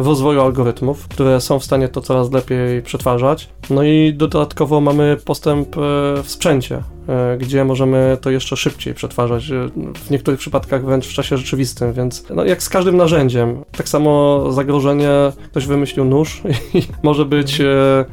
w 0.00 0.06
rozwoju 0.06 0.40
algorytmów, 0.40 1.08
które 1.08 1.33
są 1.40 1.58
w 1.58 1.64
stanie 1.64 1.88
to 1.88 2.00
coraz 2.00 2.32
lepiej 2.32 2.82
przetwarzać. 2.82 3.48
No 3.70 3.82
i 3.82 4.14
dodatkowo 4.14 4.80
mamy 4.80 5.16
postęp 5.24 5.76
e, 5.76 5.80
w 6.22 6.24
sprzęcie, 6.26 6.82
e, 7.08 7.36
gdzie 7.38 7.64
możemy 7.64 8.18
to 8.20 8.30
jeszcze 8.30 8.56
szybciej 8.56 8.94
przetwarzać, 8.94 9.50
e, 9.50 9.68
w 9.94 10.10
niektórych 10.10 10.40
przypadkach 10.40 10.84
wręcz 10.84 11.06
w 11.06 11.12
czasie 11.12 11.36
rzeczywistym, 11.36 11.92
więc 11.92 12.24
no, 12.30 12.44
jak 12.44 12.62
z 12.62 12.68
każdym 12.68 12.96
narzędziem. 12.96 13.64
Tak 13.76 13.88
samo 13.88 14.44
zagrożenie, 14.52 15.10
ktoś 15.50 15.66
wymyślił 15.66 16.04
nóż 16.04 16.42
i 16.74 16.82
może 17.02 17.24
być 17.24 17.62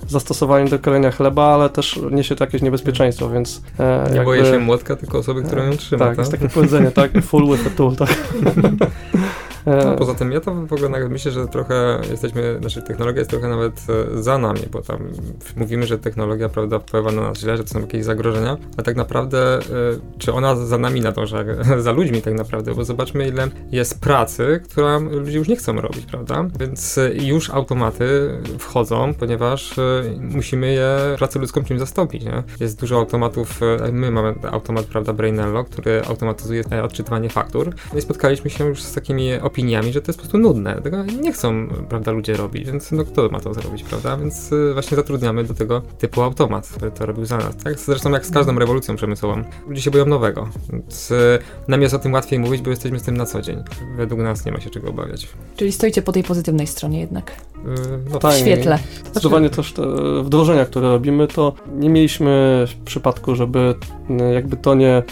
zastosowaniem 0.07 0.67
do 0.67 0.79
krojenia 0.79 1.11
chleba, 1.11 1.45
ale 1.45 1.69
też 1.69 1.99
niesie 2.11 2.35
to 2.35 2.43
jakieś 2.43 2.61
niebezpieczeństwo, 2.61 3.29
więc... 3.29 3.61
Nie 3.79 3.85
jakby... 4.15 4.25
boję 4.25 4.45
się 4.45 4.59
młotka, 4.59 4.95
tylko 4.95 5.17
osoby, 5.17 5.43
która 5.43 5.63
ją 5.63 5.77
trzyma, 5.77 6.05
tak? 6.05 6.09
Tak, 6.09 6.17
jest 6.17 6.31
takie 6.31 6.49
powiedzenie, 6.49 6.91
tak? 6.91 7.11
Full 7.23 7.47
with 7.47 7.67
a 7.67 7.69
tool, 7.69 7.95
tak? 7.95 8.09
No, 9.65 9.95
poza 9.97 10.13
tym 10.13 10.31
ja 10.31 10.39
to 10.41 10.55
w 10.55 10.73
ogóle 10.73 10.89
nawet 10.89 11.11
myślę, 11.11 11.31
że 11.31 11.47
trochę 11.47 11.99
jesteśmy, 12.11 12.57
znaczy 12.59 12.81
technologia 12.81 13.19
jest 13.19 13.29
trochę 13.29 13.47
nawet 13.47 13.81
e, 14.17 14.23
za 14.23 14.37
nami, 14.37 14.59
bo 14.71 14.81
tam 14.81 15.07
mówimy, 15.55 15.87
że 15.87 15.99
technologia, 15.99 16.49
prawda, 16.49 16.79
wpływa 16.79 17.11
na 17.11 17.21
nas 17.21 17.39
źle, 17.39 17.57
że 17.57 17.63
to 17.63 17.69
są 17.69 17.81
jakieś 17.81 18.03
zagrożenia, 18.03 18.57
ale 18.77 18.83
tak 18.83 18.95
naprawdę 18.95 19.57
e, 19.57 19.61
czy 20.17 20.33
ona 20.33 20.55
za 20.55 20.77
nami 20.77 21.01
nadąża, 21.01 21.37
za 21.79 21.91
ludźmi 21.91 22.21
tak 22.21 22.33
naprawdę, 22.33 22.75
bo 22.75 22.85
zobaczmy 22.85 23.27
ile 23.27 23.47
jest 23.71 24.01
pracy, 24.01 24.61
która 24.63 24.97
ludzie 24.97 25.37
już 25.37 25.47
nie 25.47 25.55
chcą 25.55 25.81
robić, 25.81 26.05
prawda? 26.05 26.45
Więc 26.59 26.97
e, 26.97 27.13
już 27.13 27.49
automaty 27.49 28.31
wchodzą, 28.59 29.13
ponieważ 29.13 29.75
musimy 30.19 30.73
je 30.73 30.87
pracę 31.17 31.39
ludzką 31.39 31.63
czymś 31.63 31.79
zastąpić, 31.79 32.23
nie? 32.23 32.43
Jest 32.59 32.79
dużo 32.79 32.95
automatów, 32.95 33.59
my 33.91 34.11
mamy 34.11 34.35
automat, 34.51 34.85
prawda, 34.85 35.13
Brainello, 35.13 35.63
który 35.63 36.01
automatyzuje 36.05 36.63
odczytywanie 36.83 37.29
faktur. 37.29 37.73
I 37.97 38.01
spotkaliśmy 38.01 38.49
się 38.49 38.65
już 38.65 38.83
z 38.83 38.93
takimi 38.93 39.31
opiniami, 39.51 39.93
że 39.93 40.01
to 40.01 40.09
jest 40.09 40.19
po 40.19 40.21
prostu 40.21 40.37
nudne. 40.37 40.81
Tego 40.81 41.03
nie 41.03 41.33
chcą, 41.33 41.67
prawda, 41.89 42.11
ludzie 42.11 42.33
robić, 42.33 42.65
więc 42.65 42.91
no 42.91 43.05
kto 43.05 43.29
ma 43.29 43.39
to 43.39 43.53
zrobić, 43.53 43.83
prawda? 43.83 44.17
Więc 44.17 44.51
y, 44.51 44.73
właśnie 44.73 44.97
zatrudniamy 44.97 45.43
do 45.43 45.53
tego 45.53 45.81
typu 45.99 46.21
automat, 46.21 46.67
który 46.67 46.91
to 46.91 47.05
robił 47.05 47.25
za 47.25 47.37
nas, 47.37 47.55
tak? 47.63 47.79
Zresztą 47.79 48.11
jak 48.11 48.25
z 48.25 48.31
każdą 48.31 48.59
rewolucją 48.59 48.95
przemysłową. 48.95 49.43
Ludzie 49.67 49.81
się 49.81 49.91
boją 49.91 50.05
nowego, 50.05 50.49
więc 50.73 51.11
y, 51.11 51.39
nam 51.67 51.81
jest 51.81 51.93
o 51.93 51.99
tym 51.99 52.13
łatwiej 52.13 52.39
mówić, 52.39 52.61
bo 52.61 52.69
jesteśmy 52.69 52.99
z 52.99 53.03
tym 53.03 53.17
na 53.17 53.25
co 53.25 53.41
dzień. 53.41 53.63
Według 53.97 54.21
nas 54.21 54.45
nie 54.45 54.51
ma 54.51 54.59
się 54.59 54.69
czego 54.69 54.89
obawiać. 54.89 55.27
Czyli 55.55 55.71
stoicie 55.71 56.01
po 56.01 56.11
tej 56.11 56.23
pozytywnej 56.23 56.67
stronie 56.67 56.99
jednak. 56.99 57.31
Y, 57.31 58.19
no, 58.23 58.31
w 58.31 58.33
świetle. 58.35 58.79
Zdecydowanie 59.05 59.49
też 59.49 59.73
te 59.73 59.83
wdrożenia, 60.23 60.65
które 60.65 60.89
robimy, 60.89 61.27
to 61.27 61.53
nie 61.75 61.89
mieliśmy 61.89 62.65
w 62.69 62.83
przypadku, 62.85 63.35
żeby 63.35 63.75
jakby 64.33 64.57
to 64.57 64.75
nie 64.75 65.03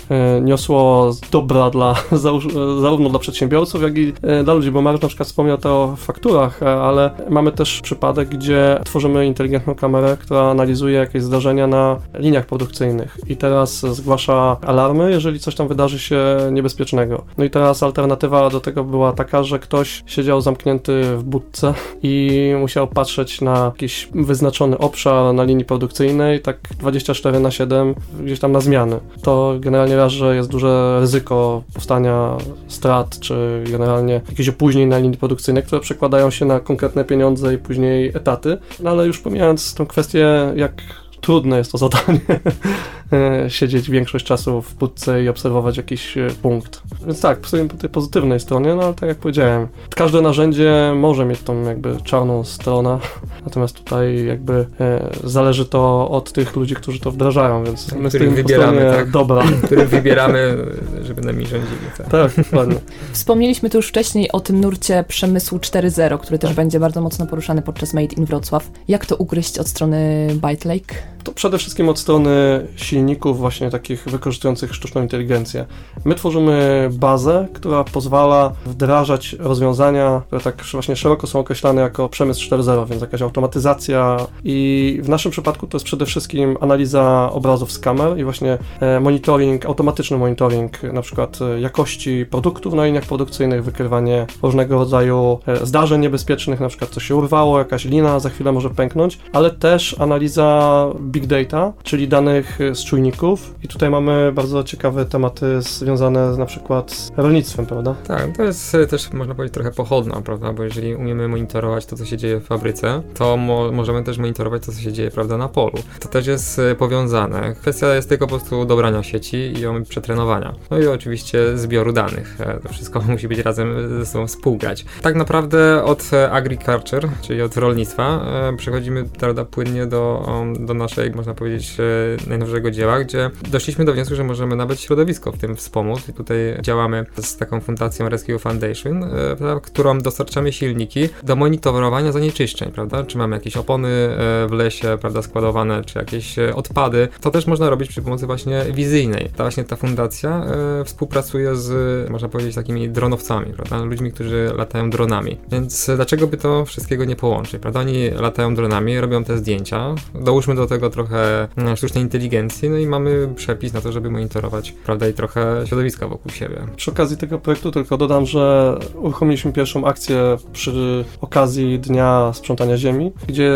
niosło 0.41 1.11
dobra 1.31 1.69
dla 1.69 1.95
zarówno 2.81 3.09
dla 3.09 3.19
przedsiębiorców, 3.19 3.81
jak 3.81 3.97
i 3.97 4.07
e, 4.09 4.13
dla 4.43 4.53
ludzi, 4.53 4.71
bo 4.71 4.81
Mariusz 4.81 5.01
na 5.01 5.07
przykład 5.07 5.27
wspomniał 5.27 5.57
to 5.57 5.83
o 5.83 5.95
fakturach, 5.95 6.63
e, 6.63 6.65
ale 6.65 7.11
mamy 7.29 7.51
też 7.51 7.81
przypadek, 7.81 8.29
gdzie 8.29 8.79
tworzymy 8.85 9.25
inteligentną 9.25 9.75
kamerę, 9.75 10.17
która 10.19 10.41
analizuje 10.41 10.97
jakieś 10.97 11.23
zdarzenia 11.23 11.67
na 11.67 11.97
liniach 12.13 12.45
produkcyjnych 12.45 13.17
i 13.27 13.37
teraz 13.37 13.79
zgłasza 13.79 14.57
alarmy, 14.61 15.11
jeżeli 15.11 15.39
coś 15.39 15.55
tam 15.55 15.67
wydarzy 15.67 15.99
się 15.99 16.37
niebezpiecznego. 16.51 17.23
No 17.37 17.43
i 17.43 17.49
teraz 17.49 17.83
alternatywa 17.83 18.49
do 18.49 18.59
tego 18.59 18.83
była 18.83 19.13
taka, 19.13 19.43
że 19.43 19.59
ktoś 19.59 20.03
siedział 20.05 20.41
zamknięty 20.41 21.03
w 21.17 21.23
budce 21.23 21.73
i 22.03 22.53
musiał 22.59 22.87
patrzeć 22.87 23.41
na 23.41 23.65
jakiś 23.65 24.09
wyznaczony 24.15 24.77
obszar 24.77 25.33
na 25.33 25.43
linii 25.43 25.65
produkcyjnej, 25.65 26.41
tak 26.41 26.57
24 26.79 27.39
na 27.39 27.51
7 27.51 27.95
gdzieś 28.19 28.39
tam 28.39 28.51
na 28.51 28.59
zmiany. 28.59 28.99
To 29.21 29.55
generalnie 29.59 29.95
raz, 29.95 30.11
że 30.11 30.35
jest 30.35 30.49
duże 30.49 30.97
ryzyko 30.99 31.63
powstania 31.73 32.37
strat, 32.67 33.19
czy 33.19 33.63
generalnie 33.71 34.18
jakichś 34.29 34.49
opóźnień 34.49 34.87
na 34.87 34.97
linii 34.97 35.17
produkcyjnej, 35.17 35.63
które 35.63 35.81
przekładają 35.81 36.31
się 36.31 36.45
na 36.45 36.59
konkretne 36.59 37.05
pieniądze 37.05 37.53
i 37.53 37.57
później 37.57 38.07
etaty. 38.07 38.57
No 38.79 38.89
ale 38.89 39.07
już 39.07 39.19
pomijając 39.19 39.73
tą 39.73 39.85
kwestię, 39.85 40.53
jak 40.55 40.73
trudne 41.21 41.57
jest 41.57 41.71
to 41.71 41.77
zadanie, 41.77 42.19
siedzieć 43.47 43.89
większość 43.89 44.25
czasu 44.25 44.61
w 44.61 44.73
budce 44.75 45.23
i 45.23 45.29
obserwować 45.29 45.77
jakiś 45.77 46.17
e, 46.17 46.27
punkt. 46.41 46.81
Więc 47.05 47.21
tak, 47.21 47.39
po 47.39 47.77
tej 47.77 47.89
pozytywnej 47.89 48.39
stronie, 48.39 48.75
no 48.75 48.83
ale 48.83 48.93
tak 48.93 49.09
jak 49.09 49.17
powiedziałem, 49.17 49.67
każde 49.95 50.21
narzędzie 50.21 50.93
może 50.95 51.25
mieć 51.25 51.41
tą 51.41 51.61
jakby 51.61 51.97
czarną 52.03 52.43
stronę, 52.43 52.99
natomiast 53.45 53.75
tutaj 53.75 54.25
jakby 54.25 54.65
e, 54.79 55.09
zależy 55.23 55.65
to 55.65 56.09
od 56.09 56.33
tych 56.33 56.55
ludzi, 56.55 56.75
którzy 56.75 56.99
to 56.99 57.11
wdrażają, 57.11 57.63
więc 57.63 57.91
my 57.91 58.09
Których 58.09 58.29
po 58.29 58.35
wybieramy, 58.35 58.91
tak. 58.95 59.11
dobra. 59.11 59.43
których 59.63 59.89
wybieramy, 59.89 60.57
żeby 61.01 61.21
nami 61.21 61.45
rządzili. 61.47 61.79
Tak. 61.97 62.07
Tak, 62.07 62.45
dokładnie. 62.45 62.75
Wspomnieliśmy 63.11 63.69
tu 63.69 63.77
już 63.77 63.87
wcześniej 63.87 64.31
o 64.31 64.39
tym 64.39 64.61
nurcie 64.61 65.03
przemysłu 65.07 65.57
4.0, 65.57 66.19
który 66.19 66.39
też 66.39 66.53
będzie 66.53 66.79
bardzo 66.79 67.01
mocno 67.01 67.27
poruszany 67.27 67.61
podczas 67.61 67.93
Made 67.93 68.15
in 68.15 68.25
Wrocław. 68.25 68.71
Jak 68.87 69.05
to 69.05 69.15
ugryźć 69.15 69.59
od 69.59 69.67
strony 69.67 70.27
Byte 70.33 70.69
Lake? 70.69 70.95
Przede 71.39 71.57
wszystkim 71.57 71.89
od 71.89 71.99
strony 71.99 72.67
silników 72.75 73.37
właśnie 73.37 73.69
takich 73.69 74.05
wykorzystujących 74.05 74.75
sztuczną 74.75 75.01
inteligencję. 75.01 75.65
My 76.05 76.15
tworzymy 76.15 76.89
bazę, 76.93 77.47
która 77.53 77.83
pozwala 77.83 78.51
wdrażać 78.65 79.35
rozwiązania, 79.39 80.21
które 80.27 80.41
tak 80.41 80.63
właśnie 80.71 80.95
szeroko 80.95 81.27
są 81.27 81.39
określane 81.39 81.81
jako 81.81 82.09
przemysł 82.09 82.49
4.0, 82.49 82.87
więc 82.87 83.01
jakaś 83.01 83.21
automatyzacja 83.21 84.17
i 84.43 84.99
w 85.03 85.09
naszym 85.09 85.31
przypadku 85.31 85.67
to 85.67 85.75
jest 85.75 85.85
przede 85.85 86.05
wszystkim 86.05 86.57
analiza 86.61 87.29
obrazów 87.33 87.71
z 87.71 87.79
kamer 87.79 88.17
i 88.17 88.23
właśnie 88.23 88.57
e, 88.79 88.99
monitoring, 88.99 89.65
automatyczny 89.65 90.17
monitoring 90.17 90.83
na 90.83 91.01
przykład 91.01 91.39
e, 91.41 91.61
jakości 91.61 92.25
produktów 92.25 92.73
na 92.73 92.85
liniach 92.85 93.05
produkcyjnych, 93.05 93.63
wykrywanie 93.63 94.25
różnego 94.41 94.75
rodzaju 94.75 95.39
e, 95.47 95.65
zdarzeń 95.65 96.01
niebezpiecznych, 96.01 96.59
na 96.59 96.67
przykład 96.67 96.89
coś 96.89 97.03
się 97.03 97.15
urwało, 97.15 97.59
jakaś 97.59 97.85
lina 97.85 98.19
za 98.19 98.29
chwilę 98.29 98.51
może 98.51 98.69
pęknąć, 98.69 99.19
ale 99.33 99.51
też 99.51 99.95
analiza 99.99 100.87
big 101.01 101.28
data, 101.29 101.73
czyli 101.83 102.07
danych 102.07 102.59
z 102.73 102.85
czujników 102.85 103.55
i 103.63 103.67
tutaj 103.67 103.89
mamy 103.89 104.31
bardzo 104.31 104.63
ciekawe 104.63 105.05
tematy 105.05 105.61
związane 105.61 106.33
z 106.33 106.37
na 106.37 106.45
przykład 106.45 106.91
z 106.91 107.11
rolnictwem, 107.17 107.65
prawda? 107.65 107.95
Tak, 108.07 108.37
to 108.37 108.43
jest 108.43 108.75
e, 108.75 108.87
też 108.87 109.13
można 109.13 109.35
powiedzieć 109.35 109.53
trochę 109.53 109.71
pochodna, 109.71 110.21
prawda? 110.21 110.53
Bo 110.53 110.63
jeżeli 110.63 110.95
umiemy 110.95 111.27
monitorować 111.27 111.85
to, 111.85 111.95
co 111.95 112.05
się 112.05 112.17
dzieje 112.17 112.39
w 112.39 112.45
fabryce, 112.45 113.01
to 113.13 113.37
mo 113.37 113.71
możemy 113.71 114.03
też 114.03 114.17
monitorować 114.17 114.65
to, 114.65 114.71
co 114.71 114.79
się 114.79 114.93
dzieje, 114.93 115.11
prawda, 115.11 115.37
na 115.37 115.47
polu. 115.47 115.77
To 115.99 116.09
też 116.09 116.27
jest 116.27 116.59
e, 116.59 116.75
powiązane. 116.75 117.55
Kwestia 117.61 117.95
jest 117.95 118.09
tylko 118.09 118.27
po 118.27 118.35
prostu 118.35 118.65
dobrania 118.65 119.03
sieci 119.03 119.37
i 119.37 119.59
ją 119.59 119.83
przetrenowania. 119.83 120.53
No 120.71 120.79
i 120.79 120.87
oczywiście 120.87 121.57
zbioru 121.57 121.93
danych. 121.93 122.41
E, 122.41 122.59
To 122.59 122.69
wszystko 122.69 123.01
musi 123.07 123.27
być 123.27 123.39
razem 123.39 123.89
ze 123.99 124.05
sobą 124.05 124.27
współgrać. 124.27 124.85
Tak 125.01 125.15
naprawdę 125.15 125.83
od 125.83 126.13
e, 126.13 126.31
agriculture, 126.31 127.09
czyli 127.21 127.41
od 127.41 127.57
rolnictwa, 127.57 128.25
e, 128.53 128.57
przechodzimy 128.57 129.03
prawda, 129.19 129.45
płynnie 129.45 129.85
do, 129.85 130.29
do 130.59 130.73
naszej, 130.73 131.08
można 131.15 131.33
powiedzieć, 131.33 131.77
e, 131.79 132.29
najnowszego 132.29 132.71
dzieła, 132.71 132.99
gdzie 132.99 133.29
doszliśmy 133.51 133.85
do 133.85 133.93
wniosku, 133.93 134.15
że 134.15 134.23
możemy 134.23 134.55
nawet 134.55 134.81
środowisko 134.81 135.31
w 135.31 135.37
tym 135.37 135.55
wspomóc 135.55 136.09
i 136.09 136.13
tutaj 136.13 136.37
działamy 136.61 137.05
z 137.21 137.37
taką 137.37 137.61
fundacją 137.61 138.09
Rescue 138.09 138.39
Foundation, 138.39 139.03
e, 139.03 139.07
prawda, 139.35 139.59
którą 139.59 139.99
dostarczamy 139.99 140.53
silniki 140.53 141.09
do 141.23 141.35
monitorowania 141.35 142.11
zanieczyszczeń, 142.11 142.71
prawda? 142.71 143.03
Czy 143.03 143.17
mamy 143.17 143.35
jakieś 143.35 143.57
opony 143.57 143.87
e, 143.87 144.47
w 144.47 144.51
lesie, 144.51 144.97
prawda, 145.01 145.21
składowane, 145.21 145.83
czy 145.83 145.99
jakieś 145.99 146.39
odpady. 146.39 147.07
To 147.21 147.31
też 147.31 147.47
można 147.47 147.69
robić 147.69 147.89
przy 147.89 148.01
pomocy 148.01 148.25
właśnie 148.25 148.65
wizyjnej. 148.73 149.29
Ta 149.35 149.43
właśnie 149.43 149.63
ta 149.63 149.75
fundacja 149.75 150.45
współpracuje 150.85 151.55
z, 151.55 152.09
można 152.09 152.29
powiedzieć, 152.29 152.55
takimi 152.55 152.89
dronowcami, 152.89 153.53
prawda? 153.53 153.83
Ludźmi, 153.83 154.11
którzy 154.11 154.51
latają 154.57 154.89
dronami. 154.89 155.37
Więc 155.51 155.91
dlaczego 155.95 156.27
by 156.27 156.37
to 156.37 156.65
wszystkiego 156.65 157.05
nie 157.05 157.15
połączyć, 157.15 157.61
prawda? 157.61 157.79
Oni 157.79 158.09
latają 158.09 158.55
dronami, 158.55 158.99
robią 158.99 159.23
te 159.23 159.37
zdjęcia, 159.37 159.95
dołóżmy 160.15 160.55
do 160.55 160.67
tego 160.67 160.89
trochę 160.99 161.47
mm, 161.57 161.77
sztucznej 161.77 162.03
inteligencji, 162.03 162.69
no 162.69 162.77
i 162.77 162.87
mamy 162.87 163.29
przepis 163.35 163.73
na 163.73 163.81
to, 163.81 163.91
żeby 163.91 164.11
monitorować, 164.11 164.71
prawda, 164.71 165.07
i 165.07 165.13
trochę 165.13 165.63
środowiska 165.65 166.07
wokół 166.07 166.31
siebie. 166.31 166.55
Przy 166.75 166.91
okazji 166.91 167.17
tego 167.17 167.39
projektu 167.39 167.71
tylko 167.71 167.97
dodam, 167.97 168.25
że 168.25 168.75
uruchomiliśmy 168.95 169.53
pierwszą 169.53 169.85
akcję 169.85 170.37
przy 170.53 171.05
okazji 171.21 171.79
Dnia 171.79 172.31
Sprzątania 172.33 172.77
Ziemi, 172.77 173.11
gdzie 173.27 173.51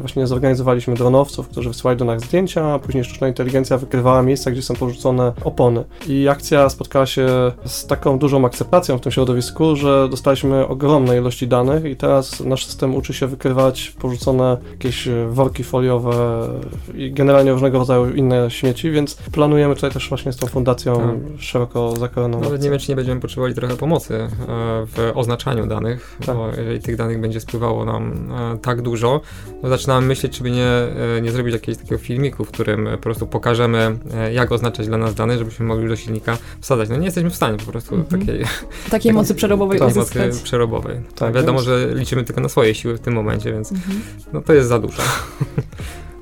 właśnie 0.00 0.26
zorganizowaliśmy 0.26 0.94
dronowców, 0.94 1.48
którzy 1.48 1.68
wysyłali 1.68 1.98
do 1.98 2.04
nas 2.04 2.22
zdjęcia, 2.22 2.74
a 2.74 2.78
później 2.78 3.04
sztuczna 3.04 3.28
inteligencja 3.28 3.78
wykrywała 3.78 4.22
miejsca, 4.22 4.50
gdzie 4.50 4.62
są 4.62 4.74
porzucone 4.74 5.32
opony. 5.44 5.84
I 6.08 6.28
akcja 6.28 6.68
spotkała 6.68 7.06
się 7.06 7.26
z 7.64 7.86
taką 7.86 8.18
dużą 8.18 8.46
akceptacją 8.46 8.98
w 8.98 9.00
tym 9.00 9.12
środowisku, 9.12 9.76
że 9.76 10.08
dostaliśmy 10.08 10.66
ogromne 10.68 11.16
ilości 11.16 11.48
danych 11.48 11.84
i 11.84 11.96
teraz 11.96 12.40
nasz 12.40 12.66
system 12.66 12.94
uczy 12.94 13.14
się 13.14 13.26
wykrywać 13.26 13.94
porzucone 14.00 14.56
jakieś 14.72 15.08
worki 15.28 15.64
foliowe 15.64 16.48
generalnie 17.10 17.52
różnego 17.52 17.78
rodzaju 17.78 18.14
inne 18.14 18.50
śmieci, 18.50 18.90
więc 18.90 19.14
planujemy 19.14 19.74
tutaj 19.74 19.90
też 19.90 20.08
właśnie 20.08 20.32
z 20.32 20.36
tą 20.36 20.46
fundacją 20.46 20.96
Tak. 20.98 21.40
szeroko 21.42 21.96
zakrojoną 21.96 22.40
Nawet 22.40 22.62
nie 22.62 22.70
wiem, 22.70 22.78
czy 22.78 22.88
nie 22.90 22.96
będziemy 22.96 23.20
potrzebowali 23.20 23.54
trochę 23.54 23.76
pomocy 23.76 24.14
e, 24.14 24.28
w 24.86 25.12
oznaczaniu 25.14 25.66
danych, 25.66 26.16
Tak. 26.26 26.36
bo 26.36 26.48
jeżeli 26.58 26.80
tych 26.80 26.96
danych 26.96 27.20
będzie 27.20 27.40
spływało 27.40 27.84
nam 27.84 28.12
e, 28.54 28.58
tak 28.58 28.82
dużo, 28.82 29.20
to 29.62 29.68
zaczynamy 29.68 30.06
myśleć, 30.06 30.36
czy 30.36 30.42
by 30.42 30.50
nie, 30.50 30.66
e, 30.66 31.20
nie 31.22 31.30
zrobić 31.30 31.52
jakiegoś 31.52 31.82
takiego 31.82 31.98
filmiku, 31.98 32.44
w 32.44 32.48
którym 32.50 32.88
po 32.92 32.98
prostu 32.98 33.26
pokażemy, 33.26 33.96
jak 34.32 34.52
oznaczać 34.52 34.86
dla 34.86 34.98
nas 34.98 35.14
dane, 35.14 35.38
żebyśmy 35.38 35.66
mogli 35.66 35.88
do 35.88 35.96
silnika 35.96 36.38
wsadzać. 36.60 36.88
No 36.88 36.96
nie 36.96 37.04
jesteśmy 37.04 37.30
w 37.30 37.36
stanie 37.36 37.58
po 37.58 37.72
prostu 37.72 37.94
Mhm. 37.94 38.20
takiej 38.26 38.44
Takiej 38.90 39.12
mocy 39.22 39.34
przerobowej 39.34 39.78
Tak, 39.78 39.88
uzyskać. 39.88 40.26
mocy 40.26 40.44
przerobowej. 40.44 41.00
Tak, 41.14 41.34
Wiadomo, 41.34 41.58
więc- 41.58 41.68
że 41.68 41.88
liczymy 41.94 42.24
tylko 42.24 42.40
na 42.40 42.48
swoje 42.48 42.74
siły 42.74 42.94
w 42.96 43.00
tym 43.00 43.14
momencie, 43.14 43.52
więc 43.52 43.72
Mhm. 43.72 44.00
no 44.32 44.40
to 44.42 44.52
jest 44.52 44.68
za 44.68 44.78
dużo. 44.78 45.02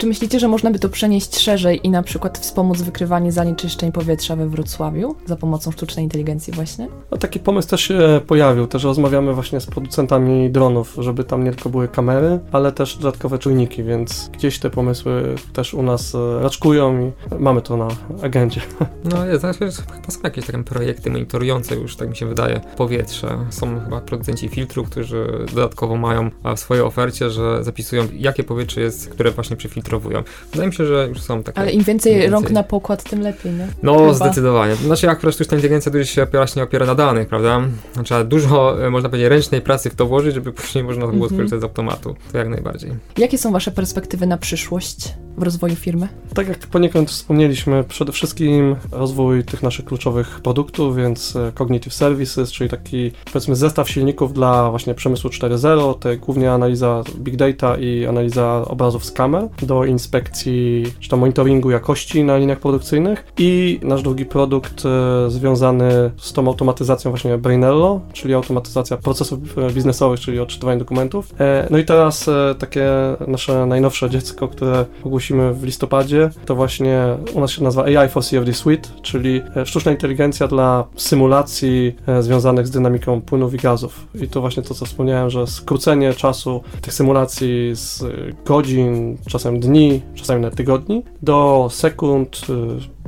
Czy 0.01 0.07
myślicie, 0.07 0.41
że 0.41 0.49
można 0.49 0.71
by 0.71 0.79
to 0.79 0.89
przenieść 0.89 1.39
szerzej 1.39 1.87
i 1.87 1.91
na 1.91 2.03
przykład 2.03 2.39
wspomóc 2.39 2.83
wykrywanie 2.83 3.33
zanieczyszczeń 3.33 3.93
powietrza 3.93 4.37
we 4.37 4.49
Wrocławiu 4.49 5.17
za 5.27 5.37
pomocą 5.37 5.71
sztucznej 5.71 6.05
inteligencji 6.05 6.53
właśnie? 6.53 6.89
No, 7.11 7.19
taki 7.19 7.41
pomysł 7.41 7.69
też 7.69 7.81
się 7.81 8.21
pojawił. 8.27 8.67
Też 8.67 8.85
rozmawiamy 8.85 9.35
właśnie 9.35 9.61
z 9.61 9.67
producentami 9.67 10.51
dronów, 10.51 10.97
żeby 10.99 11.25
tam 11.25 11.45
nie 11.45 11.51
tylko 11.51 11.71
były 11.71 11.89
kamery, 11.89 12.39
ale 12.53 12.73
też 12.73 12.97
dodatkowe 12.97 13.39
czujniki, 13.39 13.85
więc 13.85 14.31
gdzieś 14.33 14.59
te 14.59 14.71
pomysły 14.71 15.35
też 15.53 15.75
u 15.75 15.83
nas 15.83 16.15
e, 16.15 16.41
raczkują 16.43 17.01
i 17.01 17.13
mamy 17.39 17.63
to 17.63 17.77
na 17.77 17.89
agendzie. 18.23 18.61
No 19.05 19.27
jest, 19.27 19.41
znaczy, 19.41 19.59
chyba 19.59 20.11
są 20.11 20.21
jakieś 20.25 20.47
takie 20.47 20.65
projekty 20.65 21.11
monitorujące 21.11 21.77
już, 21.77 21.97
tak 21.97 22.09
mi 22.09 22.17
się 22.17 22.27
wydaje, 22.27 22.61
powietrze. 22.77 23.39
Są 23.51 23.81
chyba 23.81 24.01
producenci 24.01 24.49
filtrów, 24.49 24.91
którzy 24.91 25.47
dodatkowo 25.55 25.97
mają 25.97 26.31
a, 26.43 26.55
w 26.55 26.61
swojej 26.61 26.83
ofercie, 26.83 27.31
że 27.31 27.65
zapisują, 27.65 28.09
jakie 28.13 28.45
powietrze 28.45 28.81
jest, 28.81 29.09
które 29.09 29.31
właśnie 29.31 29.57
przefiltrowują. 29.99 30.23
Wydaje 30.53 30.69
mi 30.69 30.75
się, 30.75 30.87
że 30.87 31.07
już 31.09 31.21
są 31.23 31.43
takie. 31.43 31.59
Ale 31.59 31.71
im 31.71 31.83
więcej, 31.83 32.13
więcej. 32.13 32.31
rąk 32.31 32.51
na 32.51 32.63
pokład, 32.63 33.05
tym 33.11 33.21
lepiej, 33.21 33.53
nie? 33.53 33.67
No, 33.83 33.99
Chyba. 33.99 34.13
zdecydowanie. 34.15 34.75
Znaczy, 34.75 35.09
akurat 35.11 35.35
sztuczna 35.35 35.57
inteligencja 35.57 35.93
dużo 35.93 36.05
się 36.05 36.27
właśnie 36.33 36.63
opiera 36.63 36.87
na 36.87 36.95
danych, 36.95 37.29
prawda? 37.29 37.61
Trzeba 38.05 38.25
dużo, 38.25 38.87
e, 38.87 38.91
można 38.91 39.09
powiedzieć, 39.09 39.29
ręcznej 39.31 39.61
pracy 39.61 39.91
w 39.91 39.95
to 39.95 40.07
włożyć, 40.07 40.35
żeby 40.35 40.53
później 40.53 40.85
można 40.85 41.01
było 41.07 41.13
Mhm. 41.15 41.31
skorzystać 41.31 41.61
z 41.61 41.65
automatu. 41.65 42.15
To 42.33 42.39
jak 42.39 42.49
najbardziej. 42.49 42.91
Jakie 43.19 43.39
są 43.39 43.53
wasze 43.53 43.71
perspektywy 43.71 44.27
na 44.27 44.39
przyszłość 44.39 45.15
w 45.41 45.43
rozwoju 45.43 45.77
firmy? 45.77 46.09
Tak 46.35 46.49
jak 46.49 46.59
poniekąd 46.59 47.11
wspomnieliśmy, 47.11 47.85
przede 47.85 48.13
wszystkim 48.13 48.77
rozwój 48.93 49.45
tych 49.45 49.63
naszych 49.63 49.85
kluczowych 49.85 50.41
produktów, 50.41 50.97
więc 50.97 51.37
e, 51.37 51.53
Cognitive 51.55 51.95
Services, 51.95 52.53
czyli 52.53 52.71
taki 52.71 53.11
powiedzmy 53.25 53.57
zestaw 53.57 53.91
silników 53.91 54.33
dla 54.33 54.71
właśnie 54.71 54.95
przemysłu 54.95 55.31
4.0, 55.31 55.99
to 55.99 56.09
głównie 56.27 56.53
analiza 56.53 57.03
big 57.19 57.37
data 57.37 57.77
i 57.77 58.07
analiza 58.07 58.65
obrazów 58.69 59.05
z 59.05 59.13
kamer 59.13 59.49
do 59.63 59.85
inspekcji 59.85 60.85
czy 61.01 61.09
tam 61.09 61.21
monitoringu 61.21 61.71
jakości 61.71 62.25
na 62.25 62.37
liniach 62.37 62.61
produkcyjnych 62.61 63.27
i 63.39 63.81
nasz 63.83 64.03
drugi 64.03 64.27
produkt 64.27 64.83
e, 64.87 65.31
związany 65.31 66.11
z 66.17 66.33
tą 66.33 66.47
automatyzacją 66.47 67.11
właśnie 67.11 67.39
Brainello, 67.39 68.01
czyli 68.13 68.35
automatyzacja 68.35 68.97
procesów 68.97 69.39
biznesowych, 69.75 70.21
czyli 70.21 70.41
odczytywanie 70.41 70.79
dokumentów. 70.79 71.35
E, 71.41 71.67
no 71.71 71.79
i 71.79 71.85
teraz 71.85 72.31
takie 72.59 72.91
nasze 73.29 73.67
najnowsze 73.67 74.11
dziecko, 74.11 74.49
które 74.49 74.87
ogłosiliśmy 75.05 75.30
w 75.53 75.65
listopadzie. 75.65 76.31
To 76.47 76.55
właśnie 76.55 77.17
u 77.35 77.41
nas 77.41 77.51
się 77.51 77.65
nazywa 77.65 77.85
AI 77.85 78.09
for 78.09 78.25
CFD 78.25 78.53
Suite, 78.53 78.89
czyli 79.03 79.43
e, 79.57 79.67
sztuczna 79.67 79.93
inteligencja 79.93 80.49
dla 80.49 80.85
symulacji 80.97 81.97
e, 82.07 82.23
związanych 82.23 82.67
z 82.67 82.71
dynamiką 82.71 83.21
płynów 83.21 83.55
i 83.55 83.57
gazów. 83.57 84.07
I 84.23 84.29
to 84.29 84.41
właśnie 84.41 84.63
to, 84.63 84.75
co 84.75 84.87
wspomniałem, 84.87 85.31
że 85.31 85.47
skrócenie 85.47 86.15
czasu 86.15 86.63
tych 86.81 86.95
symulacji 86.95 87.71
z 87.75 88.03
e, 88.03 88.07
godzin, 88.45 89.17
czasem 89.29 89.61
dni, 89.61 90.03
czasami 90.15 90.41
nawet 90.41 90.57
tygodni, 90.57 91.03
do 91.23 91.69
sekund, 91.71 92.41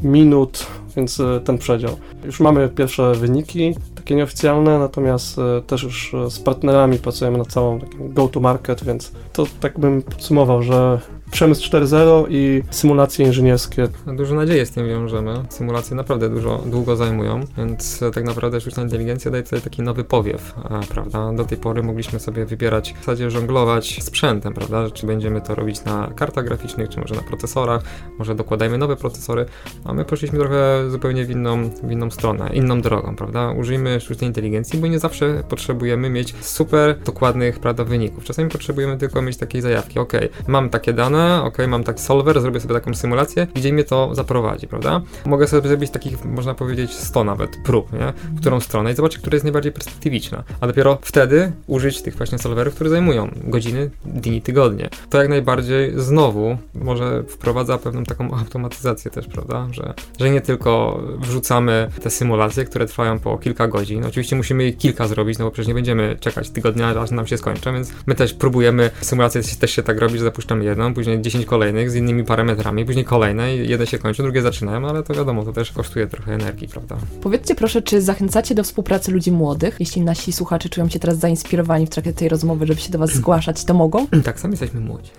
minut, 0.02 0.66
więc 0.96 1.22
ten 1.44 1.58
przedział. 1.58 1.96
Już 2.24 2.40
mamy 2.40 2.68
pierwsze 2.68 3.14
wyniki, 3.14 3.74
takie 3.94 4.14
nieoficjalne, 4.14 4.78
natomiast 4.78 5.36
też 5.66 5.82
już 5.82 6.14
z 6.28 6.38
partnerami 6.38 6.98
pracujemy 6.98 7.38
nad 7.38 7.46
całą 7.46 7.78
go-to-market, 8.00 8.84
więc 8.84 9.12
to 9.32 9.46
tak 9.60 9.78
bym 9.78 10.02
podsumował, 10.02 10.62
że 10.62 11.00
przemysł 11.32 11.70
4.0 11.70 12.26
i 12.30 12.62
symulacje 12.70 13.26
inżynierskie. 13.26 13.88
Dużo 14.06 14.34
nadziei 14.34 14.66
z 14.66 14.70
tym 14.70 14.88
wiążemy. 14.88 15.34
Symulacje 15.48 15.96
naprawdę 15.96 16.28
dużo, 16.28 16.62
długo 16.66 16.96
zajmują, 16.96 17.40
więc 17.56 18.02
e, 18.02 18.10
tak 18.10 18.24
naprawdę 18.24 18.60
sztuczna 18.60 18.82
inteligencja 18.82 19.30
daje 19.30 19.42
tutaj 19.42 19.60
taki 19.60 19.82
nowy 19.82 20.04
powiew, 20.04 20.54
e, 20.70 20.80
prawda? 20.88 21.32
Do 21.32 21.44
tej 21.44 21.58
pory 21.58 21.82
mogliśmy 21.82 22.20
sobie 22.20 22.44
wybierać, 22.44 22.94
w 22.94 22.98
zasadzie 22.98 23.30
żonglować 23.30 24.02
sprzętem, 24.02 24.54
prawda? 24.54 24.90
Czy 24.90 25.06
będziemy 25.06 25.40
to 25.40 25.54
robić 25.54 25.84
na 25.84 26.12
kartach 26.16 26.44
graficznych, 26.44 26.88
czy 26.88 27.00
może 27.00 27.14
na 27.14 27.22
procesorach, 27.22 27.82
może 28.18 28.34
dokładajmy 28.34 28.78
nowe 28.78 28.96
procesory, 28.96 29.46
a 29.84 29.94
my 29.94 30.04
poszliśmy 30.04 30.38
trochę 30.38 30.90
zupełnie 30.90 31.24
w 31.24 31.30
inną, 31.30 31.70
w 31.82 31.90
inną 31.90 32.10
stronę, 32.10 32.50
inną 32.54 32.80
drogą, 32.80 33.16
prawda? 33.16 33.50
Użyjmy 33.52 34.00
sztucznej 34.00 34.28
inteligencji, 34.28 34.78
bo 34.78 34.86
nie 34.86 34.98
zawsze 34.98 35.42
potrzebujemy 35.48 36.10
mieć 36.10 36.34
super 36.40 36.98
dokładnych, 36.98 37.58
prawda, 37.58 37.84
wyników. 37.84 38.24
Czasami 38.24 38.48
potrzebujemy 38.48 38.98
tylko 38.98 39.22
mieć 39.22 39.36
takiej 39.36 39.60
zajawki, 39.60 39.98
ok, 39.98 40.12
mam 40.48 40.70
takie 40.70 40.92
dane, 40.92 41.21
ok, 41.44 41.58
mam 41.68 41.84
taki 41.84 42.00
solver, 42.00 42.40
zrobię 42.40 42.60
sobie 42.60 42.74
taką 42.74 42.94
symulację, 42.94 43.46
gdzie 43.54 43.72
mnie 43.72 43.84
to 43.84 44.14
zaprowadzi, 44.14 44.68
prawda? 44.68 45.00
Mogę 45.26 45.46
sobie 45.46 45.68
zrobić 45.68 45.90
takich, 45.90 46.24
można 46.24 46.54
powiedzieć, 46.54 46.94
100 46.94 47.24
nawet 47.24 47.56
prób, 47.64 47.92
nie? 47.92 48.12
W 48.32 48.40
którą 48.40 48.60
stronę 48.60 48.92
i 48.92 48.94
zobaczyć, 48.94 49.18
która 49.18 49.34
jest 49.34 49.44
najbardziej 49.44 49.72
perspektywiczna. 49.72 50.44
A 50.60 50.66
dopiero 50.66 50.98
wtedy 51.02 51.52
użyć 51.66 52.02
tych 52.02 52.16
właśnie 52.16 52.38
solverów, 52.38 52.74
które 52.74 52.90
zajmują 52.90 53.30
godziny, 53.44 53.90
dni, 54.04 54.42
tygodnie. 54.42 54.90
To 55.10 55.18
jak 55.18 55.28
najbardziej 55.28 55.92
znowu 55.96 56.56
może 56.74 57.22
wprowadza 57.22 57.78
pewną 57.78 58.04
taką 58.04 58.34
automatyzację 58.38 59.10
też, 59.10 59.26
prawda? 59.26 59.68
Że, 59.70 59.94
że 60.20 60.30
nie 60.30 60.40
tylko 60.40 61.02
wrzucamy 61.18 61.90
te 62.02 62.10
symulacje, 62.10 62.64
które 62.64 62.86
trwają 62.86 63.18
po 63.18 63.38
kilka 63.38 63.68
godzin. 63.68 64.04
Oczywiście 64.06 64.36
musimy 64.36 64.64
je 64.64 64.72
kilka 64.72 65.08
zrobić, 65.08 65.38
no 65.38 65.44
bo 65.44 65.50
przecież 65.50 65.68
nie 65.68 65.74
będziemy 65.74 66.16
czekać 66.20 66.50
tygodnia, 66.50 67.00
aż 67.00 67.10
nam 67.10 67.26
się 67.26 67.38
skończy, 67.38 67.72
więc 67.72 67.92
my 68.06 68.14
też 68.14 68.34
próbujemy, 68.34 68.90
symulacje 69.00 69.42
też 69.60 69.70
się 69.70 69.82
tak 69.82 69.98
robi, 69.98 70.18
że 70.18 70.24
zapuszczamy 70.24 70.64
jedną, 70.64 70.94
później 70.94 71.11
10 71.20 71.46
kolejnych 71.46 71.90
z 71.90 71.94
innymi 71.94 72.24
parametrami, 72.24 72.84
później 72.84 73.04
kolejne 73.04 73.56
i 73.56 73.68
jedne 73.68 73.86
się 73.86 73.98
kończą, 73.98 74.22
drugie 74.22 74.42
zaczynają, 74.42 74.88
ale 74.88 75.02
to 75.02 75.14
wiadomo, 75.14 75.44
to 75.44 75.52
też 75.52 75.72
kosztuje 75.72 76.06
trochę 76.06 76.34
energii, 76.34 76.68
prawda? 76.68 76.96
Powiedzcie 77.22 77.54
proszę, 77.54 77.82
czy 77.82 78.02
zachęcacie 78.02 78.54
do 78.54 78.64
współpracy 78.64 79.10
ludzi 79.10 79.32
młodych? 79.32 79.76
Jeśli 79.80 80.02
nasi 80.02 80.32
słuchacze 80.32 80.68
czują 80.68 80.88
się 80.88 80.98
teraz 80.98 81.18
zainspirowani 81.18 81.86
w 81.86 81.90
trakcie 81.90 82.12
tej 82.12 82.28
rozmowy, 82.28 82.66
żeby 82.66 82.80
się 82.80 82.90
do 82.90 82.98
was 82.98 83.10
zgłaszać, 83.10 83.64
to 83.64 83.74
mogą? 83.74 84.06
tak, 84.24 84.40
sami 84.40 84.52
jesteśmy 84.52 84.80
młodzi. 84.80 85.10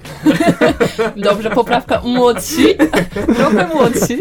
Dobrze, 1.30 1.50
poprawka 1.50 2.02
młodsi, 2.02 2.66
trochę 3.38 3.68
młodsi. 3.68 4.18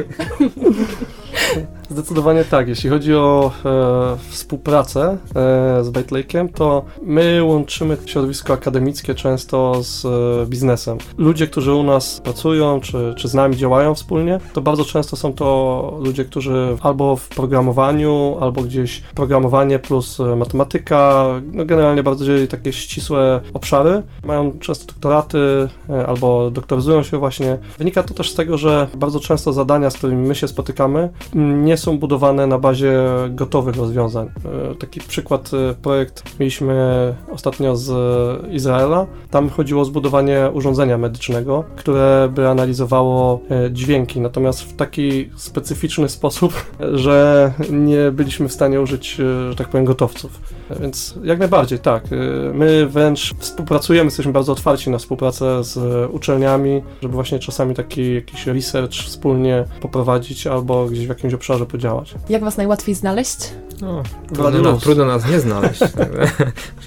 Zdecydowanie 1.91 2.45
tak. 2.45 2.69
Jeśli 2.69 2.91
chodzi 2.91 3.15
o 3.15 3.53
e, 3.65 4.17
współpracę 4.31 5.17
e, 5.37 5.85
z 5.85 5.91
Byte 5.91 6.17
Lake'em, 6.17 6.49
to 6.55 6.85
my 7.03 7.45
łączymy 7.45 7.97
środowisko 8.07 8.53
akademickie 8.53 9.15
często 9.15 9.83
z 9.83 10.05
e, 10.05 10.47
biznesem. 10.47 10.99
Ludzie, 11.19 11.47
którzy 11.47 11.75
u 11.75 11.83
nas 11.83 12.21
pracują, 12.21 12.81
czy, 12.81 13.15
czy 13.17 13.29
z 13.29 13.35
nami 13.35 13.57
działają 13.57 13.95
wspólnie, 13.95 14.41
to 14.53 14.61
bardzo 14.61 14.85
często 14.85 15.17
są 15.17 15.33
to 15.33 15.99
ludzie, 16.01 16.25
którzy 16.25 16.77
albo 16.81 17.17
w 17.17 17.29
programowaniu, 17.29 18.37
albo 18.41 18.62
gdzieś 18.62 19.03
programowanie 19.15 19.79
plus 19.79 20.21
e, 20.21 20.37
matematyka, 20.37 21.25
no 21.53 21.65
generalnie 21.65 22.03
bardziej 22.03 22.49
takie 22.49 22.73
ścisłe 22.73 23.41
obszary. 23.55 24.03
Mają 24.25 24.59
często 24.59 24.87
doktoraty 24.87 25.69
e, 25.91 26.07
albo 26.07 26.51
doktoryzują 26.51 27.03
się 27.03 27.19
właśnie. 27.19 27.59
Wynika 27.79 28.03
to 28.03 28.15
też 28.15 28.31
z 28.31 28.35
tego, 28.35 28.59
że 28.59 28.89
bardzo 28.95 29.21
często 29.21 29.53
zadania, 29.53 29.91
z 29.91 29.95
którymi 29.95 30.29
my 30.29 30.35
się 30.35 30.49
spotykamy, 30.49 31.09
nie 31.35 31.76
są 31.76 31.99
budowane 31.99 32.47
na 32.47 32.59
bazie 32.59 32.93
gotowych 33.31 33.76
rozwiązań. 33.76 34.31
E, 34.73 34.75
Taki 34.75 35.00
przykład, 35.00 35.50
e, 35.55 35.75
projekt 35.75 36.41
mieliśmy 36.41 36.75
ostatnio 37.31 37.76
z 37.76 37.93
Izraela. 38.52 39.07
Tam 39.31 39.50
chodziło 39.50 39.83
o 39.83 39.85
zbudowanie 39.85 40.50
urządzenia 40.55 40.99
medycznego, 40.99 41.64
które 41.76 42.31
by 42.35 42.49
analizowało 42.49 43.41
e, 43.50 43.71
dźwięki, 43.73 44.21
natomiast 44.21 44.63
w 44.63 44.76
taki 44.76 45.30
specyficzny 45.37 46.08
sposób, 46.19 46.67
że 46.95 47.52
nie 47.71 48.11
byliśmy 48.13 48.49
w 48.49 48.52
stanie 48.52 48.80
użyć, 48.80 49.15
że 49.50 49.54
tak 49.56 49.69
powiem, 49.69 49.85
gotowców. 49.85 50.41
Więc 50.80 51.15
jak 51.25 51.39
najbardziej, 51.39 51.78
tak. 51.78 52.04
E, 52.04 52.17
My 52.54 52.87
wręcz 52.87 53.35
współpracujemy, 53.39 54.04
jesteśmy 54.04 54.32
bardzo 54.32 54.52
otwarci 54.52 54.91
na 54.91 54.99
współpracę 54.99 55.65
z 55.65 55.78
uczelniami, 56.11 56.82
żeby 57.02 57.15
właśnie 57.15 57.39
czasami 57.39 57.75
taki 57.75 58.15
jakiś 58.15 58.47
research 58.47 58.93
wspólnie 58.93 59.65
poprowadzić 59.80 60.47
albo 60.47 60.87
gdzieś 60.87 61.06
w 61.06 61.08
jakimś 61.08 61.35
obszarze 61.35 61.67
podziałać. 61.67 62.15
Jak 62.28 62.45
was 62.45 62.56
najłatwiej 62.56 62.95
znaleźć? 62.95 63.39
No, 63.82 64.02
trudno, 64.34 64.73
nas, 64.73 64.82
trudno 64.82 65.04
nas 65.04 65.30
nie 65.30 65.40
znaleźć. 65.47 65.80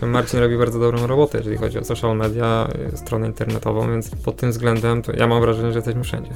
Że 0.02 0.06
Marcin 0.06 0.40
robi 0.40 0.58
bardzo 0.58 0.80
dobrą 0.80 1.08
robotę, 1.08 1.38
jeżeli 1.38 1.58
chodzi 1.58 1.80
o 1.80 1.84
social 1.84 2.18
media, 2.18 2.68
stronę 2.96 3.28
internetową, 3.28 3.92
więc 3.92 4.10
pod 4.10 4.38
tym 4.38 4.52
względem 4.52 5.02
to 5.02 5.12
ja 5.16 5.28
mam 5.28 5.42
wrażenie, 5.42 5.72
że 5.72 5.78
jesteśmy 5.78 6.04
wszędzie. 6.04 6.32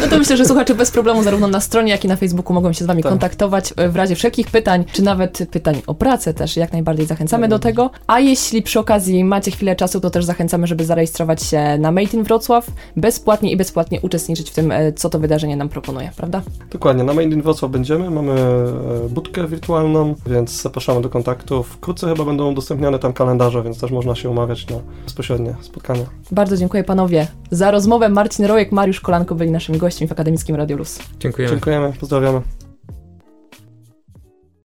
No 0.00 0.08
to 0.10 0.18
myślę, 0.18 0.36
że 0.36 0.44
słuchacze 0.44 0.74
bez 0.74 0.90
problemu 0.90 1.22
zarówno 1.22 1.48
na 1.48 1.60
stronie, 1.60 1.92
jak 1.92 2.04
i 2.04 2.08
na 2.08 2.16
Facebooku 2.16 2.54
mogą 2.54 2.72
się 2.72 2.84
z 2.84 2.86
wami 2.86 3.02
Tak. 3.02 3.12
kontaktować 3.12 3.74
w 3.88 3.96
razie 3.96 4.14
wszelkich 4.14 4.50
pytań, 4.50 4.84
czy 4.92 5.02
nawet 5.02 5.38
pytań 5.50 5.82
o 5.86 5.94
pracę 5.94 6.34
też 6.34 6.56
jak 6.56 6.72
najbardziej 6.72 7.06
zachęcamy 7.06 7.48
do 7.48 7.58
tego. 7.58 7.90
A 8.06 8.20
jeśli 8.20 8.62
przy 8.62 8.80
okazji 8.80 9.24
macie 9.24 9.50
chwilę 9.50 9.76
czasu, 9.76 10.00
to 10.00 10.10
też 10.10 10.24
zachęcamy, 10.24 10.66
żeby 10.66 10.84
zarejestrować 10.84 11.42
się 11.42 11.78
na 11.78 11.92
Made 11.92 12.16
in 12.16 12.22
Wrocław 12.24 12.66
bezpłatnie 12.96 13.52
i 13.52 13.56
bezpłatnie 13.56 14.00
uczestniczyć 14.00 14.50
w 14.50 14.54
tym, 14.54 14.72
e, 14.72 14.92
co 14.92 15.10
to 15.10 15.18
wydarzenie 15.18 15.56
nam 15.56 15.68
proponuje, 15.68 16.10
prawda? 16.16 16.42
Dokładnie, 16.70 17.04
na 17.04 17.12
Main 17.14 17.32
in 17.32 17.42
Wrocław 17.42 17.70
będziemy, 17.70 18.10
mamy 18.10 18.32
e, 18.32 18.97
budkę 19.08 19.46
wirtualną, 19.46 20.14
więc 20.26 20.62
zapraszamy 20.62 21.00
do 21.00 21.08
kontaktu. 21.08 21.62
Wkrótce 21.62 22.08
chyba 22.08 22.24
będą 22.24 22.50
udostępniane 22.50 22.98
tam 22.98 23.12
kalendarze, 23.12 23.62
więc 23.62 23.80
też 23.80 23.90
można 23.90 24.14
się 24.14 24.30
umawiać 24.30 24.66
na 24.70 24.76
bezpośrednie 25.04 25.54
spotkania. 25.60 26.04
Bardzo 26.30 26.56
dziękuję 26.56 26.84
panowie 26.84 27.26
za 27.50 27.70
rozmowę. 27.70 28.08
Marcin 28.08 28.44
Rojek, 28.44 28.72
Mariusz 28.72 29.00
Kolanko 29.00 29.34
byli 29.34 29.50
naszymi 29.50 29.78
gośćmi 29.78 30.08
w 30.08 30.12
Akademickim 30.12 30.56
Radio 30.56 30.76
Luz. 30.76 30.98
Dziękujemy. 31.20 31.54
Dziękujemy, 31.54 31.92
pozdrawiamy. 32.00 32.40